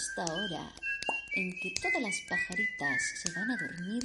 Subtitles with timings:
[0.00, 0.72] Esta hora
[1.34, 4.02] en que todas las pajaritas se van a dormir,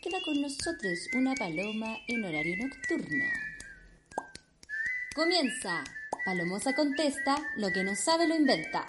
[0.00, 3.24] queda con nosotros una paloma en horario nocturno.
[5.16, 5.82] Comienza.
[6.24, 8.86] Palomosa contesta, lo que no sabe lo inventa.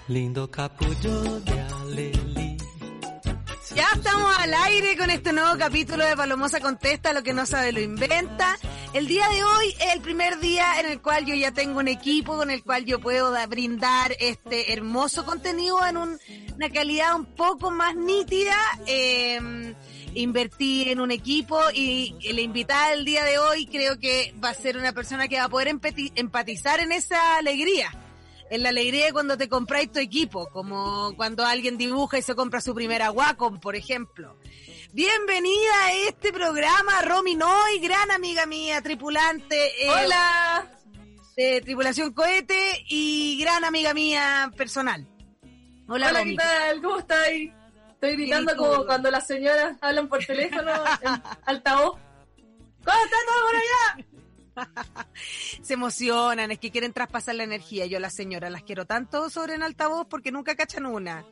[0.08, 2.58] Lindo capullo de Aleli.
[3.76, 7.74] Ya estamos al aire con este nuevo capítulo de Palomosa Contesta, lo que no sabe
[7.74, 8.58] lo inventa.
[8.94, 11.90] El día de hoy es el primer día en el cual yo ya tengo un
[11.90, 16.20] equipo con el cual yo puedo da- brindar este hermoso contenido en un-
[16.56, 18.56] una calidad un poco más nítida.
[18.88, 19.76] Eh,
[20.14, 24.54] invertí en un equipo y la invitada del día de hoy creo que va a
[24.56, 27.92] ser una persona que va a poder empati- empatizar en esa alegría
[28.50, 32.36] en la alegría de cuando te compráis tu equipo, como cuando alguien dibuja y se
[32.36, 34.38] compra su primera Wacom, por ejemplo.
[34.94, 39.68] Bienvenida a este programa, Romy Noy, gran amiga mía, tripulante.
[39.86, 40.72] eh, Hola.
[41.36, 45.06] De Tripulación Cohete y gran amiga mía personal.
[45.88, 46.32] Hola, Hola, Romy.
[46.32, 46.82] ¿qué tal?
[46.82, 47.52] ¿Cómo estáis?
[47.94, 52.00] Estoy gritando como cuando las señoras hablan por teléfono en altavoz.
[52.84, 54.08] ¿Cómo está todo por allá?
[55.62, 57.86] Se emocionan, es que quieren traspasar la energía.
[57.86, 61.26] Yo las señoras las quiero tanto sobre en altavoz porque nunca cachan una.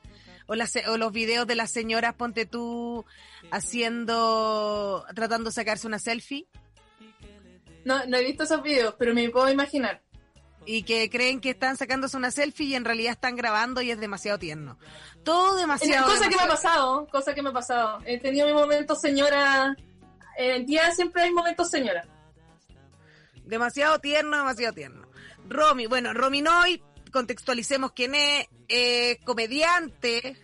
[0.48, 3.04] O, las, o los videos de las señoras, ponte tú
[3.52, 6.48] haciendo, tratando de sacarse una selfie
[7.84, 10.02] No, no he visto esos videos, pero me puedo imaginar.
[10.68, 14.00] y que creen que están sacándose una selfie y en realidad están grabando y es
[14.00, 14.78] demasiado tierno.
[15.24, 16.06] Todo demasiado.
[16.06, 16.48] cosa que me ha demasiado-
[17.06, 18.00] pasado, cosa que me ha pasado.
[18.06, 19.76] He tenido mi momento señora.
[20.38, 22.04] En el día siempre hay momentos señora.
[23.46, 25.08] Demasiado tierno, demasiado tierno.
[25.48, 30.36] Romy, bueno, Romy Noy, contextualicemos quién es, eh, comediante,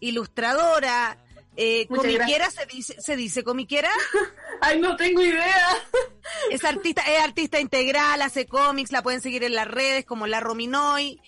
[0.00, 1.18] ilustradora,
[1.56, 3.90] eh, comiquera, se dice, se dice comiquera,
[4.62, 5.68] Ay, no tengo idea.
[6.50, 10.40] es artista, es artista integral, hace cómics, la pueden seguir en las redes como la
[10.40, 11.20] Romy Noy,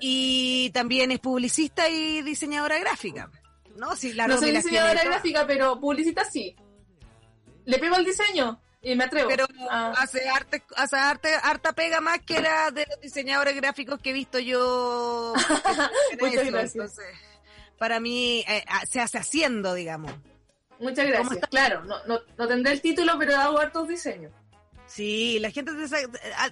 [0.00, 3.30] y también es publicista y diseñadora gráfica.
[3.76, 6.54] No, sí, la no Romy soy diseñadora gráfica, pero publicita sí.
[7.64, 9.28] Le pego al diseño y me atrevo.
[9.28, 9.92] pero Ah.
[9.96, 14.12] hace arte, hace arte, harta pega más que era de los diseñadores gráficos que he
[14.12, 15.32] visto yo.
[16.12, 16.50] en Muchas eso.
[16.52, 16.74] gracias.
[16.74, 17.04] Entonces,
[17.78, 20.12] para mí eh, ah, se hace haciendo, digamos.
[20.78, 21.32] Muchas ¿Cómo gracias.
[21.34, 21.46] está?
[21.48, 24.32] Claro, no, no, no tendré el título, pero hago hartos diseños.
[24.86, 25.96] Sí, la gente te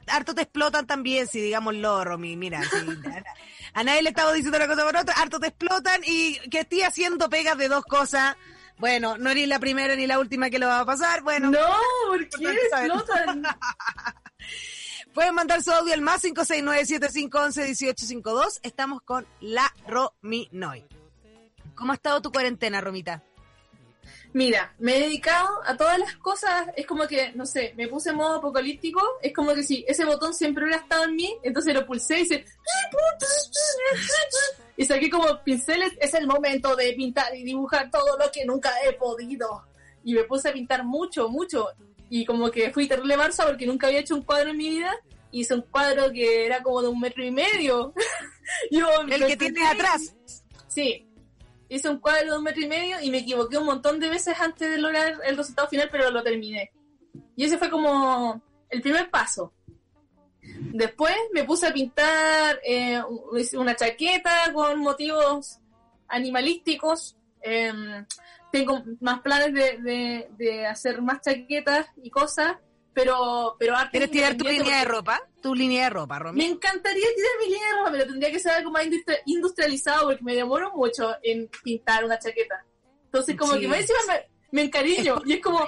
[0.06, 2.60] harto te explotan también, si digámoslo, Romy, mira,
[3.74, 6.60] a, a nadie le estaba diciendo una cosa por otra, harto te explotan y que
[6.60, 8.36] estoy haciendo pegas de dos cosas.
[8.80, 11.20] Bueno, no eres la primera ni la última que lo va a pasar.
[11.22, 11.58] Bueno, no,
[12.08, 13.42] ¿por qué explotan?
[15.14, 18.60] Pueden mandar su audio al más 569-7511-1852.
[18.62, 20.86] Estamos con la Romy Noy.
[21.74, 23.22] ¿Cómo ha estado tu cuarentena, Romita?
[24.32, 28.10] Mira, me he dedicado a todas las cosas, es como que, no sé, me puse
[28.10, 31.74] en modo apocalíptico, es como que si ese botón siempre hubiera estado en mí, entonces
[31.74, 32.44] lo pulsé y se...
[34.76, 38.72] Y saqué como pinceles, es el momento de pintar y dibujar todo lo que nunca
[38.86, 39.64] he podido.
[40.04, 41.68] Y me puse a pintar mucho, mucho.
[42.08, 44.90] Y como que fui terrible marzo porque nunca había hecho un cuadro en mi vida.
[45.32, 47.92] Hice un cuadro que era como de un metro y medio.
[48.70, 50.16] Yo El que tienes atrás.
[50.68, 51.09] Sí.
[51.70, 54.38] Hice un cuadro de un metro y medio y me equivoqué un montón de veces
[54.40, 56.72] antes de lograr el resultado final, pero lo terminé.
[57.36, 59.52] Y ese fue como el primer paso.
[60.42, 63.00] Después me puse a pintar eh,
[63.54, 65.60] una chaqueta con motivos
[66.08, 67.16] animalísticos.
[67.40, 68.04] Em,
[68.50, 72.56] tengo más planes de hacer más chaquetas y cosas,
[72.94, 75.20] pero, pero arte ¿Quieres tirar tu línea de ropa?
[75.42, 76.44] Tu línea de ropa, me Romy.
[76.44, 80.22] encantaría tirar mi línea de ropa, pero tendría que ser algo más industri- industrializado porque
[80.24, 82.64] me demoro mucho en pintar una chaqueta.
[83.04, 83.60] Entonces, como Sí.
[83.60, 85.66] que más encima me, me encariño y es como,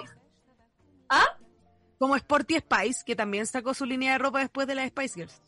[1.08, 1.38] ¿ah?
[1.98, 5.40] Como Sporty Spice, que también sacó su línea de ropa después de la Spice Girls.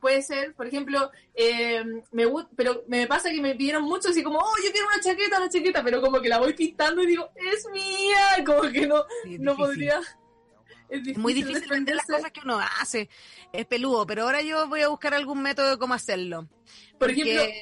[0.00, 1.82] puede ser, por ejemplo, eh,
[2.12, 5.38] me pero me pasa que me pidieron mucho así como, oh, yo quiero una chaqueta,
[5.38, 9.04] una chaqueta, pero como que la voy pintando y digo, es mía, como que no,
[9.24, 10.00] Sí, no podría.
[10.88, 13.08] Es, muy difícil vender las cosas que uno hace.
[13.52, 16.48] Es peludo, pero ahora yo voy a buscar algún método de cómo hacerlo.
[16.98, 17.54] Por Porque- ejemplo,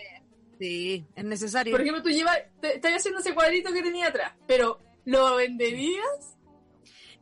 [0.58, 1.72] Sí, es necesario.
[1.72, 6.36] por ejemplo, tú llevas, estás haciendo ese cuadrito que tenía atrás, pero ¿lo venderías?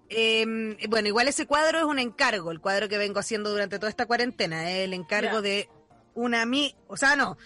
[0.09, 3.91] Eh, bueno, igual ese cuadro es un encargo, el cuadro que vengo haciendo durante toda
[3.91, 5.69] esta cuarentena, es el encargo de
[6.15, 7.37] una mi, o sea, no.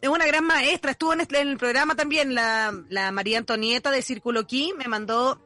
[0.00, 3.90] Es una gran maestra, estuvo en, este- en el programa también la, la María Antonieta
[3.90, 5.40] de Círculo Key, me mandó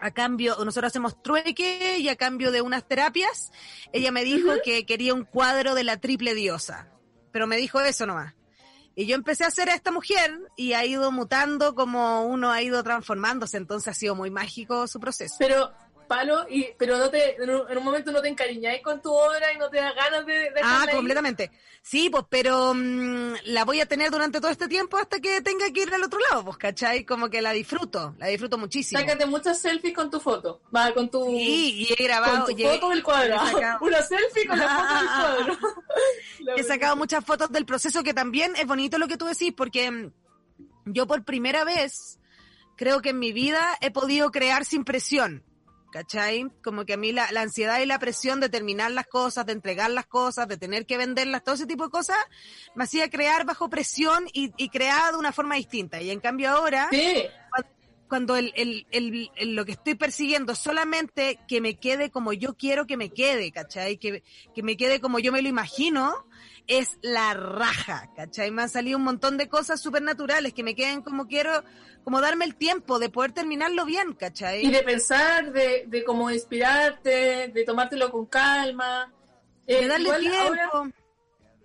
[0.00, 3.50] a cambio, nosotros hacemos trueque y a cambio de unas terapias,
[3.92, 6.88] ella me dijo que quería un cuadro de la triple diosa,
[7.32, 8.34] pero me dijo eso nomás.
[8.94, 12.62] Y yo empecé a hacer a esta mujer y ha ido mutando como uno ha
[12.62, 15.36] ido transformándose, entonces ha sido muy mágico su proceso.
[15.38, 15.72] Pero,
[16.08, 19.12] palo, y, pero no te, en un, en un momento no te encariñáis con tu
[19.12, 20.96] obra y no te da ganas de, de Ah, dejarla ahí.
[20.96, 21.50] completamente.
[21.82, 25.70] Sí, pues, pero mm, la voy a tener durante todo este tiempo hasta que tenga
[25.72, 27.04] que ir al otro lado, pues, ¿cachai?
[27.04, 29.00] Como que la disfruto, la disfruto muchísimo.
[29.00, 30.60] Sácate muchas selfies con tu foto.
[30.74, 33.34] Va, con tu, Sí, y he con grabado, tu y he- foto del cuadro.
[33.36, 35.06] he sacado- Una selfie con la foto del
[35.56, 35.76] cuadro.
[36.40, 39.52] La he sacado muchas fotos del proceso que también es bonito lo que tú decís,
[39.56, 40.12] porque mm,
[40.86, 42.18] yo por primera vez
[42.76, 45.42] creo que en mi vida he podido crear sin presión.
[45.90, 46.46] ¿Cachai?
[46.62, 49.52] Como que a mí la, la ansiedad y la presión de terminar las cosas, de
[49.52, 52.16] entregar las cosas, de tener que venderlas, todo ese tipo de cosas,
[52.74, 54.68] me hacía crear bajo presión y, y
[55.12, 56.00] de una forma distinta.
[56.02, 57.24] Y en cambio ahora, Sí,
[58.08, 62.54] cuando el, el, el- el- lo que estoy persiguiendo solamente que me quede como yo
[62.54, 63.98] quiero que me quede, ¿cachai?
[63.98, 64.22] Que,
[64.54, 66.14] que me quede como yo me lo imagino,
[66.68, 68.50] es la raja, ¿cachai?
[68.50, 71.64] Me han salido un montón de cosas supernaturales que me queden como quiero,
[72.04, 74.64] como darme el tiempo de poder terminarlo bien, ¿cachai?
[74.64, 79.12] y de pensar, de, de cómo inspirarte, de tomártelo con calma.
[79.66, 80.36] Eh, de darle tiempo.
[80.38, 80.92] Ahora,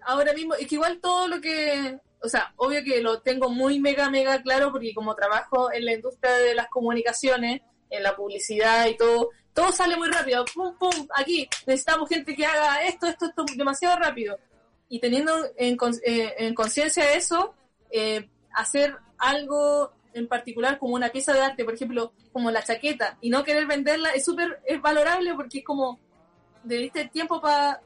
[0.05, 3.81] ahora mismo, es que igual todo lo que, o sea, obvio que lo tengo muy
[3.81, 8.87] mega, mega claro porque como trabajo en la industria de las comunicaciones, en la publicidad
[8.87, 13.25] y todo, todo sale muy rápido, pum, pum, aquí, necesitamos gente que haga esto, esto,
[13.25, 14.39] esto, demasiado rápido.
[14.93, 15.75] Y teniendo en,
[16.05, 17.55] eh, en conciencia eso,
[17.89, 23.17] eh, hacer algo en particular como una pieza de arte, por ejemplo, como la chaqueta,
[23.19, 25.99] y no querer venderla, es súper, es valorable porque es como,
[26.65, 27.81] le diste tiempo para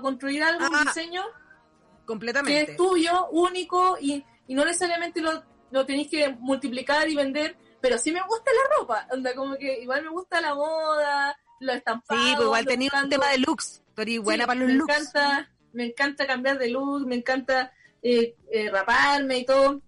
[0.00, 2.70] construir algo, Ah, un diseño, que completamente.
[2.72, 5.42] es tuyo, único, y, y no necesariamente lo,
[5.72, 9.82] lo tenéis que multiplicar y vender, pero sí me gusta la ropa, onda, como que
[9.82, 12.24] igual me gusta la moda, los estampados.
[12.24, 14.74] Sí, pues igual tenía un tema de looks, pero y buena Sí, para los me
[14.76, 14.94] looks.
[14.94, 19.82] Encanta, me encanta cambiar de look, me encanta eh, eh, raparme y todo.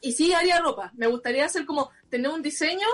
[0.00, 0.90] Y sí, haría ropa.
[0.96, 2.86] Me gustaría hacer como tener un diseño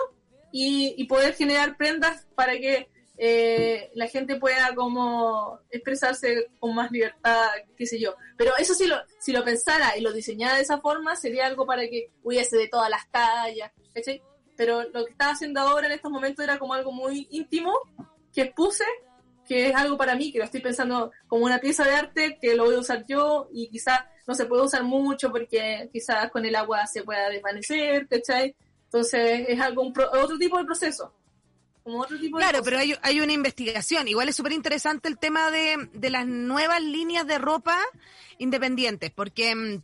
[0.51, 2.89] y, poder generar prendas para que
[3.19, 8.17] eh, la gente pueda como expresarse con más libertad, qué sé yo.
[8.37, 11.67] Pero eso sí lo, si lo pensara y lo diseñara de esa forma, sería algo
[11.67, 13.71] para que hubiese de todas las tallas.
[14.57, 17.73] Pero lo que estaba haciendo ahora en estos momentos era como algo muy íntimo
[18.33, 18.85] que puse,
[19.47, 22.55] que es algo para mí, que lo estoy pensando como una pieza de arte que
[22.55, 26.45] lo voy a usar yo y quizás no se puede usar mucho porque quizás con
[26.45, 28.55] el agua se pueda desvanecer, ¿cachai?
[28.87, 31.13] Entonces es algo, un pro- otro tipo de proceso.
[31.83, 34.09] Como otro tipo de Claro, pero hay, hay una investigación.
[34.09, 37.77] Igual es súper interesante el tema de, de las nuevas líneas de ropa
[38.39, 39.83] independientes, porque mm,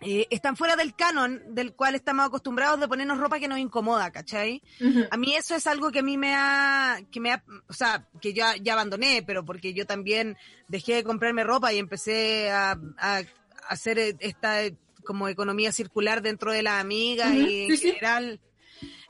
[0.00, 4.10] eh, están fuera del canon del cual estamos acostumbrados de ponernos ropa que nos incomoda,
[4.10, 4.62] ¿cachai?
[5.10, 8.06] A mí eso es algo que a mí me ha, que me ha, o sea,
[8.20, 10.36] que yo ya abandoné, pero porque yo también
[10.68, 13.22] dejé de comprarme ropa y empecé a, a
[13.68, 14.60] hacer esta
[15.06, 18.40] como economía circular dentro de las amigas Ujú, y en sí, general.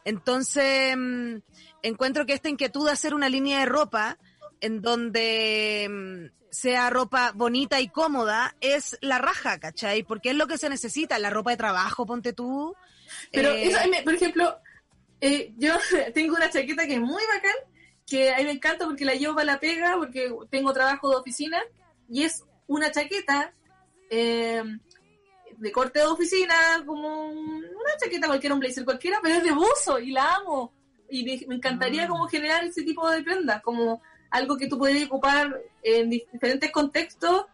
[0.04, 1.38] Entonces, mm,
[1.82, 4.18] encuentro que esta inquietud de hacer una línea de ropa
[4.60, 10.02] en donde mm, sea ropa bonita y cómoda es la raja, ¿cachai?
[10.04, 12.74] Porque es lo que se necesita, la ropa de trabajo, ponte tú.
[13.30, 14.58] Pero Eh, eso, por ejemplo,
[15.20, 15.74] eh, yo
[16.14, 17.56] tengo una chaqueta que es muy bacán,
[18.06, 21.16] que a mí me encanta porque la llevo para la pega, porque tengo trabajo de
[21.16, 21.60] oficina,
[22.08, 23.52] y es una chaqueta
[24.08, 24.62] eh,
[25.58, 26.54] de corte de oficina,
[26.86, 30.72] como un- una chaqueta cualquiera, un blazer cualquiera, pero es de buzo y la amo.
[31.10, 32.08] Y me, me encantaría Ah.
[32.08, 36.70] como generar ese tipo de prendas, como algo que tú podrías ocupar en dif- diferentes
[36.72, 37.46] contextos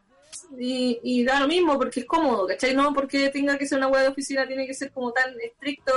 [0.58, 2.74] y, y da lo mismo porque es cómodo, ¿cachai?
[2.74, 5.92] No porque tenga que ser una web de oficina, tiene que ser como tan estricto,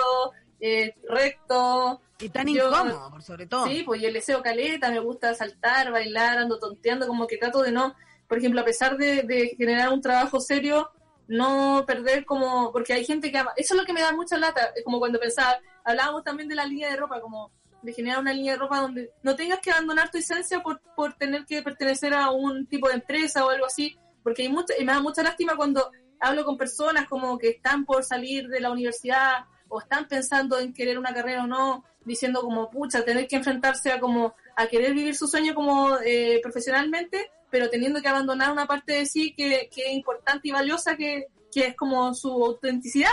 [0.60, 2.02] eh, recto.
[2.20, 3.68] y tan yo- incómodo, por sobre todo.
[3.68, 7.62] Sí, pues yo le deseo caleta, me gusta saltar, bailar, ando tonteando, como que trato
[7.62, 7.96] de no,
[8.28, 10.90] por ejemplo, a pesar de, de generar un trabajo serio,
[11.28, 14.38] no perder como, porque hay gente que ama, eso es lo que me da mucha
[14.38, 17.52] lata, es como cuando pensaba, hablábamos también de la línea de ropa, como
[17.86, 21.14] de generar una línea de ropa donde no tengas que abandonar tu esencia por, por
[21.14, 24.84] tener que pertenecer a un tipo de empresa o algo así, porque hay mucho, y
[24.84, 28.72] me da mucha lástima cuando hablo con personas como que están por salir de la
[28.72, 33.36] universidad o están pensando en querer una carrera o no, diciendo como, pucha, tener que
[33.36, 38.52] enfrentarse a como, a querer vivir su sueño como eh, profesionalmente, pero teniendo que abandonar
[38.52, 42.30] una parte de sí que, que es importante y valiosa, que, que es como su
[42.30, 43.12] autenticidad.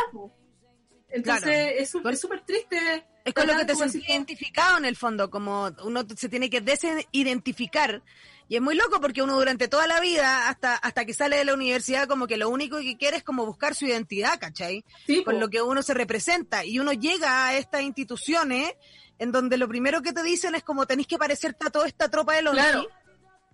[1.08, 2.10] Entonces Claro.
[2.10, 3.06] es súper triste.
[3.24, 6.60] Es con lo que te sentís identificado en el fondo, como uno se tiene que
[6.60, 8.02] desidentificar.
[8.48, 11.44] Y es muy loco porque uno durante toda la vida, hasta, hasta que sale de
[11.44, 14.84] la universidad, como que lo único que quiere es como buscar su identidad, ¿cachai?
[15.06, 15.40] Sí, Con po.
[15.40, 16.64] lo que uno se representa.
[16.64, 18.74] Y uno llega a estas instituciones
[19.18, 22.08] en donde lo primero que te dicen es como tenéis que parecerte a toda esta
[22.10, 22.58] tropa de longi.
[22.60, 22.86] Claro.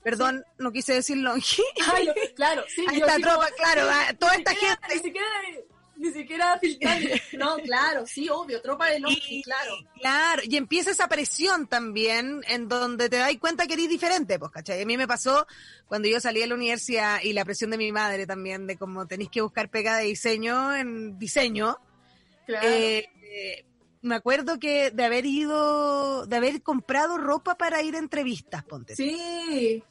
[0.03, 1.63] Perdón, no quise decir longi.
[2.35, 2.85] Claro, sí.
[2.89, 4.97] A esta tropa, claro, a toda esta siquiera- gente.
[4.97, 5.27] Ni siquiera,
[5.99, 7.09] ni siquiera filtrando.
[7.39, 9.73] No, claro, sí, obvio, tropa de Longi, claro.
[10.01, 14.51] Claro, y empieza esa presión también en donde te das cuenta que eres diferente, pues,
[14.51, 14.83] ¿cachai?
[14.83, 15.47] A mí me pasó
[15.87, 19.07] cuando yo salí de la universidad y la presión de mi madre también, de como
[19.07, 21.79] tenéis que buscar pega de diseño en diseño.
[22.47, 22.67] claro.
[22.69, 23.65] Eh, eh,
[24.03, 28.95] me acuerdo que de haber ido, de haber comprado ropa para ir a entrevistas, ponte.
[28.97, 29.83] sí.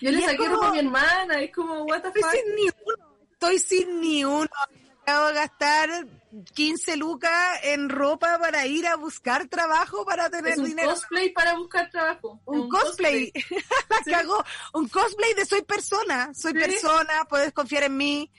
[0.00, 2.62] Yo le saqué como- ropa a mi hermana, es como, what the Estoy sin ni
[2.62, 4.48] uno, estoy sin ni uno.
[5.10, 6.06] De gastar
[6.54, 10.90] 15 lucas en ropa para ir a buscar trabajo para tener Es un dinero.
[10.90, 12.40] cosplay para buscar trabajo.
[12.44, 13.32] un, Es cosplay.
[13.90, 14.10] La Sí.
[14.12, 14.44] cagó.
[14.74, 16.32] Un cosplay de soy persona.
[16.34, 16.58] Soy Sí.
[16.58, 18.30] persona, puedes confiar en mí.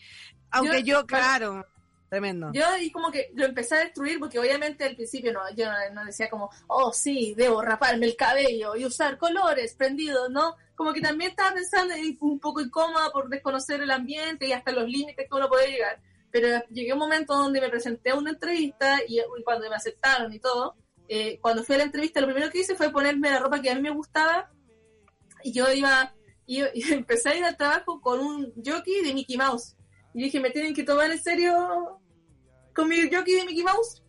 [0.52, 1.66] Aunque yo, Yo- claro,
[2.10, 2.52] tremendo.
[2.54, 5.78] Yo y como que lo empecé a destruir porque obviamente al principio no, yo no,
[5.94, 10.56] no decía como, oh sí, debo raparme el cabello y usar colores prendidos, ¿no?
[10.76, 14.72] Como que también estaba pensando en- un poco incómoda por desconocer el ambiente y hasta
[14.72, 16.00] los límites que uno puede llegar.
[16.32, 19.76] Pero llegué a un momento donde me presenté a una entrevista y, y cuando me
[19.76, 20.76] aceptaron y todo,
[21.08, 23.70] eh, cuando fui a la entrevista lo primero que hice fue ponerme la ropa que
[23.70, 24.50] a mí me gustaba
[25.44, 26.14] y yo iba,
[26.46, 29.76] y, y empecé a ir al trabajo con un jockey de Mickey Mouse.
[30.14, 32.02] Y dije, me tienen que tomar en serio
[32.76, 34.04] con mi jockey de Mickey Mouse,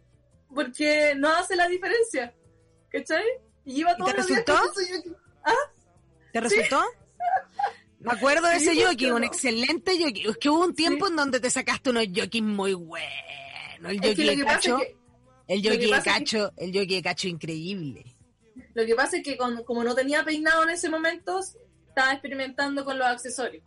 [0.54, 2.34] porque no hace la diferencia.
[2.90, 3.24] ¿Cachai?
[3.64, 4.80] Y iba ¿Y todos te los días resultó?
[4.80, 5.12] ese jockey.
[6.32, 6.82] ¿Te resultó?
[8.04, 10.26] Me acuerdo de ese jockey, un excelente jockey.
[10.28, 13.10] Es que hubo un tiempo en donde te sacaste unos jockeys muy buenos.
[13.80, 14.78] El lo de cacho,
[15.48, 18.04] el jockey de cacho, el de cacho increíble.
[18.74, 21.40] lo que pasa es que con- como no tenía peinado en ese momento,
[21.88, 23.62] estaba experimentando con los accesorios.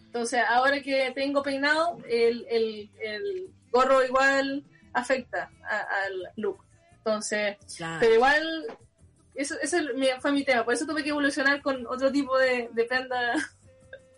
[0.00, 6.58] Entonces, ahora que tengo peinado, el, el, el gorro igual afecta al look.
[6.98, 7.56] Entonces,
[7.98, 8.66] pero igual,
[9.34, 9.78] eso, eso
[10.20, 10.64] fue mi tema.
[10.64, 13.32] Por eso tuve que evolucionar con otro tipo de, de prenda.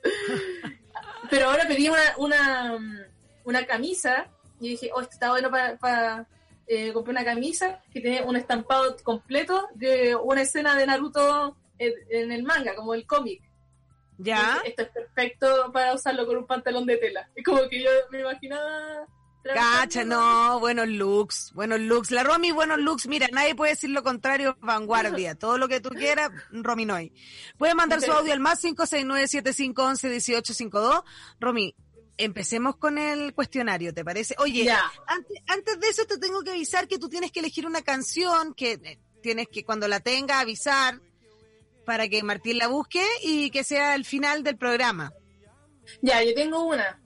[1.31, 2.79] Pero ahora pedí una, una,
[3.45, 4.27] una camisa
[4.61, 5.77] y dije, oh, está bueno para...
[5.77, 6.29] para
[6.67, 11.93] eh, compré una camisa que tiene un estampado completo de una escena de Naruto en,
[12.09, 13.43] en el manga, como el cómic.
[14.17, 14.57] ¿Ya?
[14.63, 17.29] dije, Esto es perfecto para usarlo con un pantalón de tela.
[17.35, 19.07] Es como que yo me imaginaba...
[19.45, 22.11] Cacha, no, buenos looks, buenos looks.
[22.11, 23.07] La Romy, buenos looks.
[23.07, 25.35] Mira, nadie puede decir lo contrario, vanguardia.
[25.39, 27.13] Todo lo que tú quieras, Romy Noy.
[27.59, 31.05] Puede mandar su audio al más 569-7511-1852.
[31.41, 31.77] Romy,
[32.17, 34.35] empecemos con el cuestionario, ¿te parece?
[34.39, 34.67] Oye,
[35.07, 38.55] antes, antes de eso te tengo que avisar que tú tienes que elegir una canción,
[38.55, 41.03] que eh, tienes que cuando la tenga avisar
[41.85, 45.13] para que Martín la busque y que sea el final del programa.
[46.01, 47.03] Ya, yo tengo una.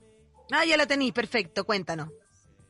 [0.51, 2.09] Ah, ya la tenéis, perfecto, cuéntanos.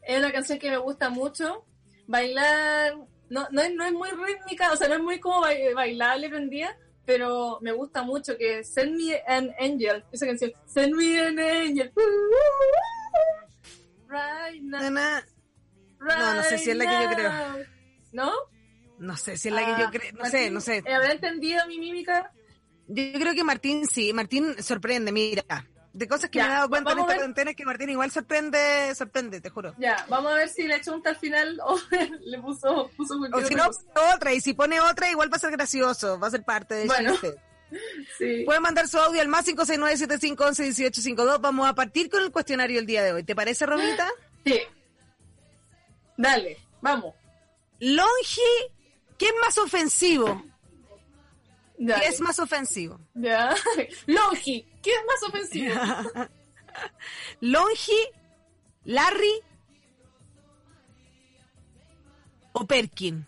[0.09, 1.65] Es una canción que me gusta mucho.
[2.07, 2.95] Bailar,
[3.29, 6.29] no, no, es, no es muy rítmica, o sea, no es muy como ba- bailable
[6.29, 6.75] prendida,
[7.05, 10.51] pero me gusta mucho que Send Me an Angel, esa canción.
[10.65, 11.91] Send Me an Angel.
[14.07, 14.89] Right now.
[15.99, 17.31] No, no sé si es la que yo creo.
[18.11, 18.31] ¿No?
[18.97, 20.77] No sé si es la que yo Ah, creo, no Martín, sé, no sé.
[20.91, 22.31] ¿Habrá entendido mi mímica?
[22.87, 25.43] Yo creo que Martín sí, Martín sorprende, mira.
[25.91, 28.11] De cosas que Ya, me he dado cuenta en esta cuarentena es que Martín igual
[28.11, 29.73] sorprende, sorprende, te juro.
[29.79, 31.77] Ya, vamos a ver si le echó un tal final o
[32.21, 35.39] le puso, puso O si no, pone otra, y si pone otra, igual va a
[35.39, 37.11] ser gracioso, va a ser parte del Bueno.
[37.11, 37.35] chiste.
[38.17, 38.41] Sí.
[38.45, 41.39] Pueden mandar su audio al más 569-7511-1852.
[41.39, 43.23] Vamos a partir con el cuestionario el día de hoy.
[43.23, 44.07] ¿Te parece, Romita?
[44.45, 44.59] Sí.
[46.17, 47.13] Dale, vamos.
[47.79, 48.41] Longi,
[49.17, 50.43] ¿qué es más ofensivo?
[51.77, 52.01] Dale.
[52.01, 52.99] ¿Qué es más ofensivo?
[53.13, 53.53] Ya.
[54.07, 55.73] Longi, ¿qué es más ofensivo?
[57.41, 57.99] ¿Longi,
[58.85, 59.41] Larry
[62.53, 63.25] o Perkin?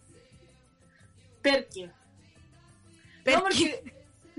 [1.41, 1.87] Perkin.
[1.87, 3.41] No, Perkin.
[3.41, 3.93] porque,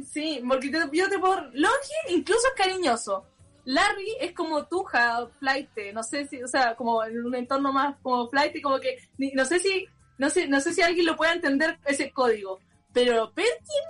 [0.04, 1.40] sí, porque te- yo te puedo...
[1.52, 3.26] Longi incluso es cariñoso.
[3.64, 7.96] Larry es como tuja, flight, no sé si, o sea, como en un entorno más
[8.02, 8.96] como flight, como que,
[9.34, 9.86] no sé si
[10.18, 12.60] no sé, no sé si alguien lo puede entender ese código,
[12.92, 13.84] pero Perkin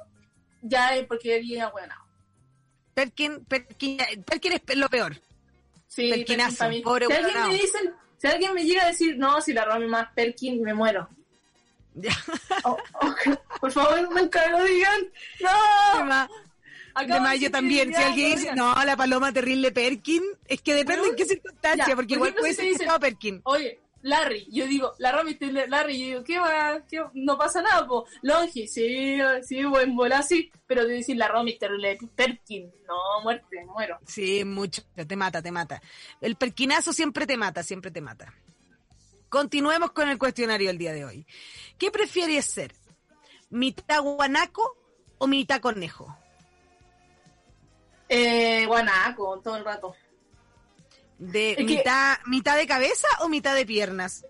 [0.60, 1.94] ya es porque era bueno.
[2.94, 5.16] Perkin, Perkin, Perkin es lo peor.
[5.88, 6.82] Sí, Perkinazo, Perkin para mí.
[6.82, 7.78] pobre si alguien me dice,
[8.18, 11.08] si alguien me llega a decir, no, si la Romy más Perkin, me muero.
[11.94, 12.12] Ya.
[12.64, 13.14] Oh, oh,
[13.60, 15.00] por favor, nunca lo digan.
[15.40, 16.28] No.
[16.94, 21.16] Además, yo también, si alguien dice, no, la paloma terrible Perkin, es que depende en
[21.16, 23.40] qué circunstancia, porque por igual puede si ser dicen- Perkin.
[23.44, 26.82] Oye, Larry, yo digo, la tiene Larry, yo digo, ¿qué va?
[26.88, 27.02] ¿Qué?
[27.14, 28.06] No pasa nada, po.
[28.22, 33.98] Longi, sí, sí, buen bola, sí, pero de decir la terrible Perkin, no, muerte, muero.
[34.06, 35.80] Sí, mucho, te mata, te mata.
[36.20, 38.34] El perquinazo siempre te mata, siempre te mata.
[39.28, 41.26] Continuemos con el cuestionario del día de hoy.
[41.78, 42.74] ¿Qué prefieres ser?
[43.50, 44.76] ¿Mitad guanaco
[45.18, 46.16] o mitad conejo?
[48.08, 49.94] Eh, guanaco, todo el rato.
[51.22, 54.26] ¿De mitad, mitad de cabeza o mitad de piernas?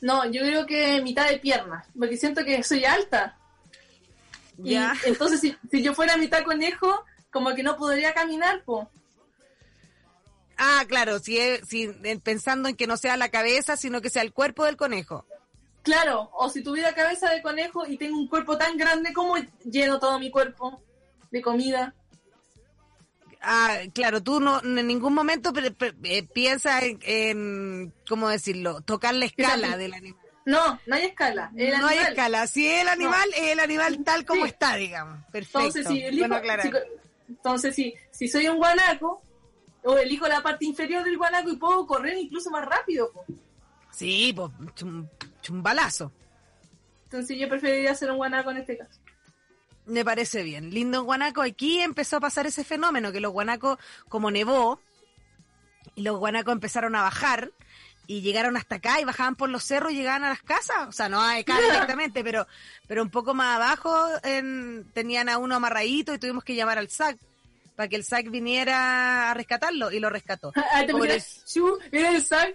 [0.00, 3.36] No, yo creo que mitad de piernas, porque siento que soy alta.
[4.64, 8.90] Y entonces, si, si yo fuera mitad conejo, como que no podría caminar, po.
[10.56, 11.88] Ah, claro, si, si
[12.22, 15.26] pensando en que no sea la cabeza, sino que sea el cuerpo del conejo.
[15.82, 19.98] Claro, o si tuviera cabeza de conejo y tengo un cuerpo tan grande, ¿cómo lleno
[19.98, 20.80] todo mi cuerpo
[21.30, 21.94] de comida?
[23.48, 25.52] Ah, claro, tú no en ningún momento
[26.02, 28.80] eh, piensas en, en, ¿cómo decirlo?
[28.80, 30.20] Tocar la escala del animal.
[30.44, 31.52] No, no hay escala.
[31.56, 32.46] El no hay escala.
[32.48, 34.48] Si es el animal, es el animal tal como Sí.
[34.50, 35.24] está, digamos.
[35.30, 35.58] Perfecto.
[35.60, 36.70] Entonces, si elijo, Bueno si-
[37.28, 39.22] entonces si, si soy un guanaco,
[39.84, 43.12] o elijo la parte inferior del guanaco y puedo correr incluso más rápido.
[43.12, 43.24] po.
[43.92, 45.08] Sí, pues, chum-
[45.40, 46.10] chumbalazo.
[47.04, 48.98] Entonces yo preferiría ser un guanaco en este caso.
[49.86, 50.70] Me parece bien.
[50.70, 51.42] Lindo en Guanaco.
[51.42, 53.78] Aquí empezó a pasar ese fenómeno que los guanacos,
[54.08, 54.80] como nevó,
[55.94, 57.52] y los guanacos empezaron a bajar
[58.08, 60.88] y llegaron hasta acá y bajaban por los cerros y llegaban a las casas.
[60.88, 62.46] O sea, no a acá directamente, pero,
[62.86, 66.88] pero un poco más abajo en- tenían a uno amarradito y tuvimos que llamar al
[66.88, 67.18] SAC
[67.76, 70.52] para que el SAC viniera a rescatarlo y lo rescató.
[70.56, 70.84] Ah,
[71.46, 72.54] shu, era el sac.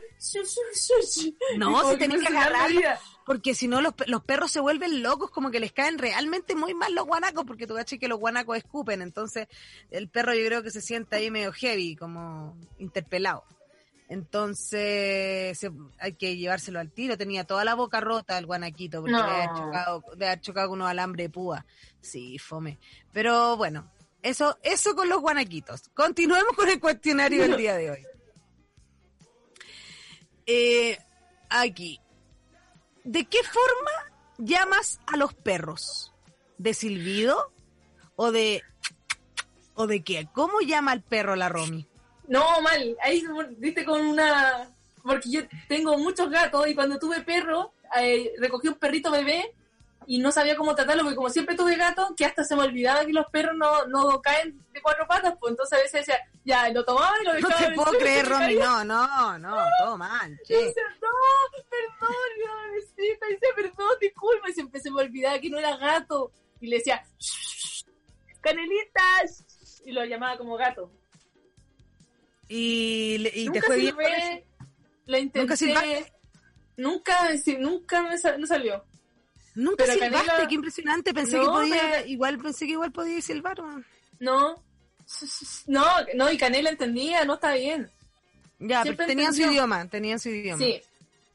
[1.57, 2.99] No, si tenés que se vida.
[3.25, 6.73] Porque si no, los, los perros se vuelven locos, como que les caen realmente muy
[6.73, 9.01] mal los guanacos, porque tú cachai que los guanacos escupen.
[9.03, 9.47] Entonces,
[9.91, 13.43] el perro yo creo que se siente ahí medio heavy, como interpelado.
[14.10, 17.17] Entonces, se- hay que llevárselo al tiro.
[17.17, 19.25] Tenía toda la boca rota el guanaquito, porque No.
[19.25, 21.65] le había chocado, le había chocado con unos alambres de púa.
[22.01, 22.77] Sí, fome.
[23.13, 23.89] Pero bueno,
[24.23, 25.89] eso, eso con los guanaquitos.
[25.93, 28.05] Continuemos con el cuestionario del día de hoy.
[30.45, 30.97] Eh,
[31.49, 31.99] aquí.
[33.03, 33.91] ¿De qué forma
[34.38, 36.13] llamas a los perros?
[36.57, 37.51] ¿De silbido?
[38.15, 38.63] ¿O de...
[39.73, 40.27] ¿O de qué?
[40.34, 41.88] ¿Cómo llama al perro la Romy?
[42.27, 42.97] No, mal.
[43.01, 43.23] Ahí
[43.57, 44.69] viste con una.
[45.01, 49.55] Porque yo tengo muchos gatos y cuando tuve perro, eh, recogí un perrito bebé
[50.13, 53.06] y no sabía cómo tratarlo, porque como siempre tuve gato, que hasta se me olvidaba
[53.06, 56.67] que los perros no, no caen de cuatro patas, pues entonces a veces decía, ya,
[56.69, 57.58] lo tomaba y lo No dejaba.
[57.58, 58.56] te en el puedo y creer, Romy.
[58.56, 60.56] No, no, no, todo mal, Y che.
[60.56, 61.08] decía, no,
[61.69, 65.78] perdón, mi bebecita, y decía, perdón, disculpa, y siempre se me olvidaba que no era
[65.78, 66.32] gato.
[66.60, 67.86] Y le decía, "Shh,
[68.41, 70.91] canelitas, y lo llamaba como gato.
[72.50, 74.43] Y, y te nunca fue bien.
[75.06, 75.65] Lo intenté.
[75.65, 75.86] ¿Nunca?
[76.76, 78.84] Nunca, nunca me no salió.
[79.55, 81.13] Nunca Pero silbaste, qué impresionante.
[81.13, 83.61] Pensé No, que podía, igual pensé que igual podía silbar.
[83.61, 83.85] man.
[84.19, 84.63] No.
[85.67, 85.85] No,
[86.15, 87.89] no, y Canela entendía, no está bien.
[88.59, 90.63] Ya, Siempre pero tenían su idioma, tenían su idioma.
[90.63, 90.81] Sí.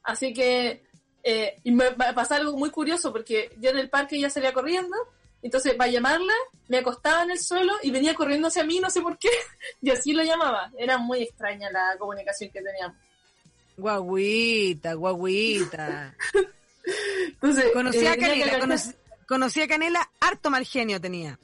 [0.04, 0.82] Así que,
[1.24, 4.30] eh, y me va a pasar algo muy curioso porque yo en el parque ya
[4.30, 4.96] salía corriendo,
[5.42, 6.32] entonces para llamarla
[6.68, 9.28] me acostaba en el suelo y venía corriendo hacia mí, no sé por qué,
[9.82, 10.70] y así lo llamaba.
[10.78, 12.96] Era muy extraña la comunicación que teníamos.
[13.76, 16.14] Guaguita, guaguita.
[17.28, 18.90] Entonces, Conocí a eh, que Canela, conocí,
[19.26, 21.38] conocí a Canela, harto mal genio tenía.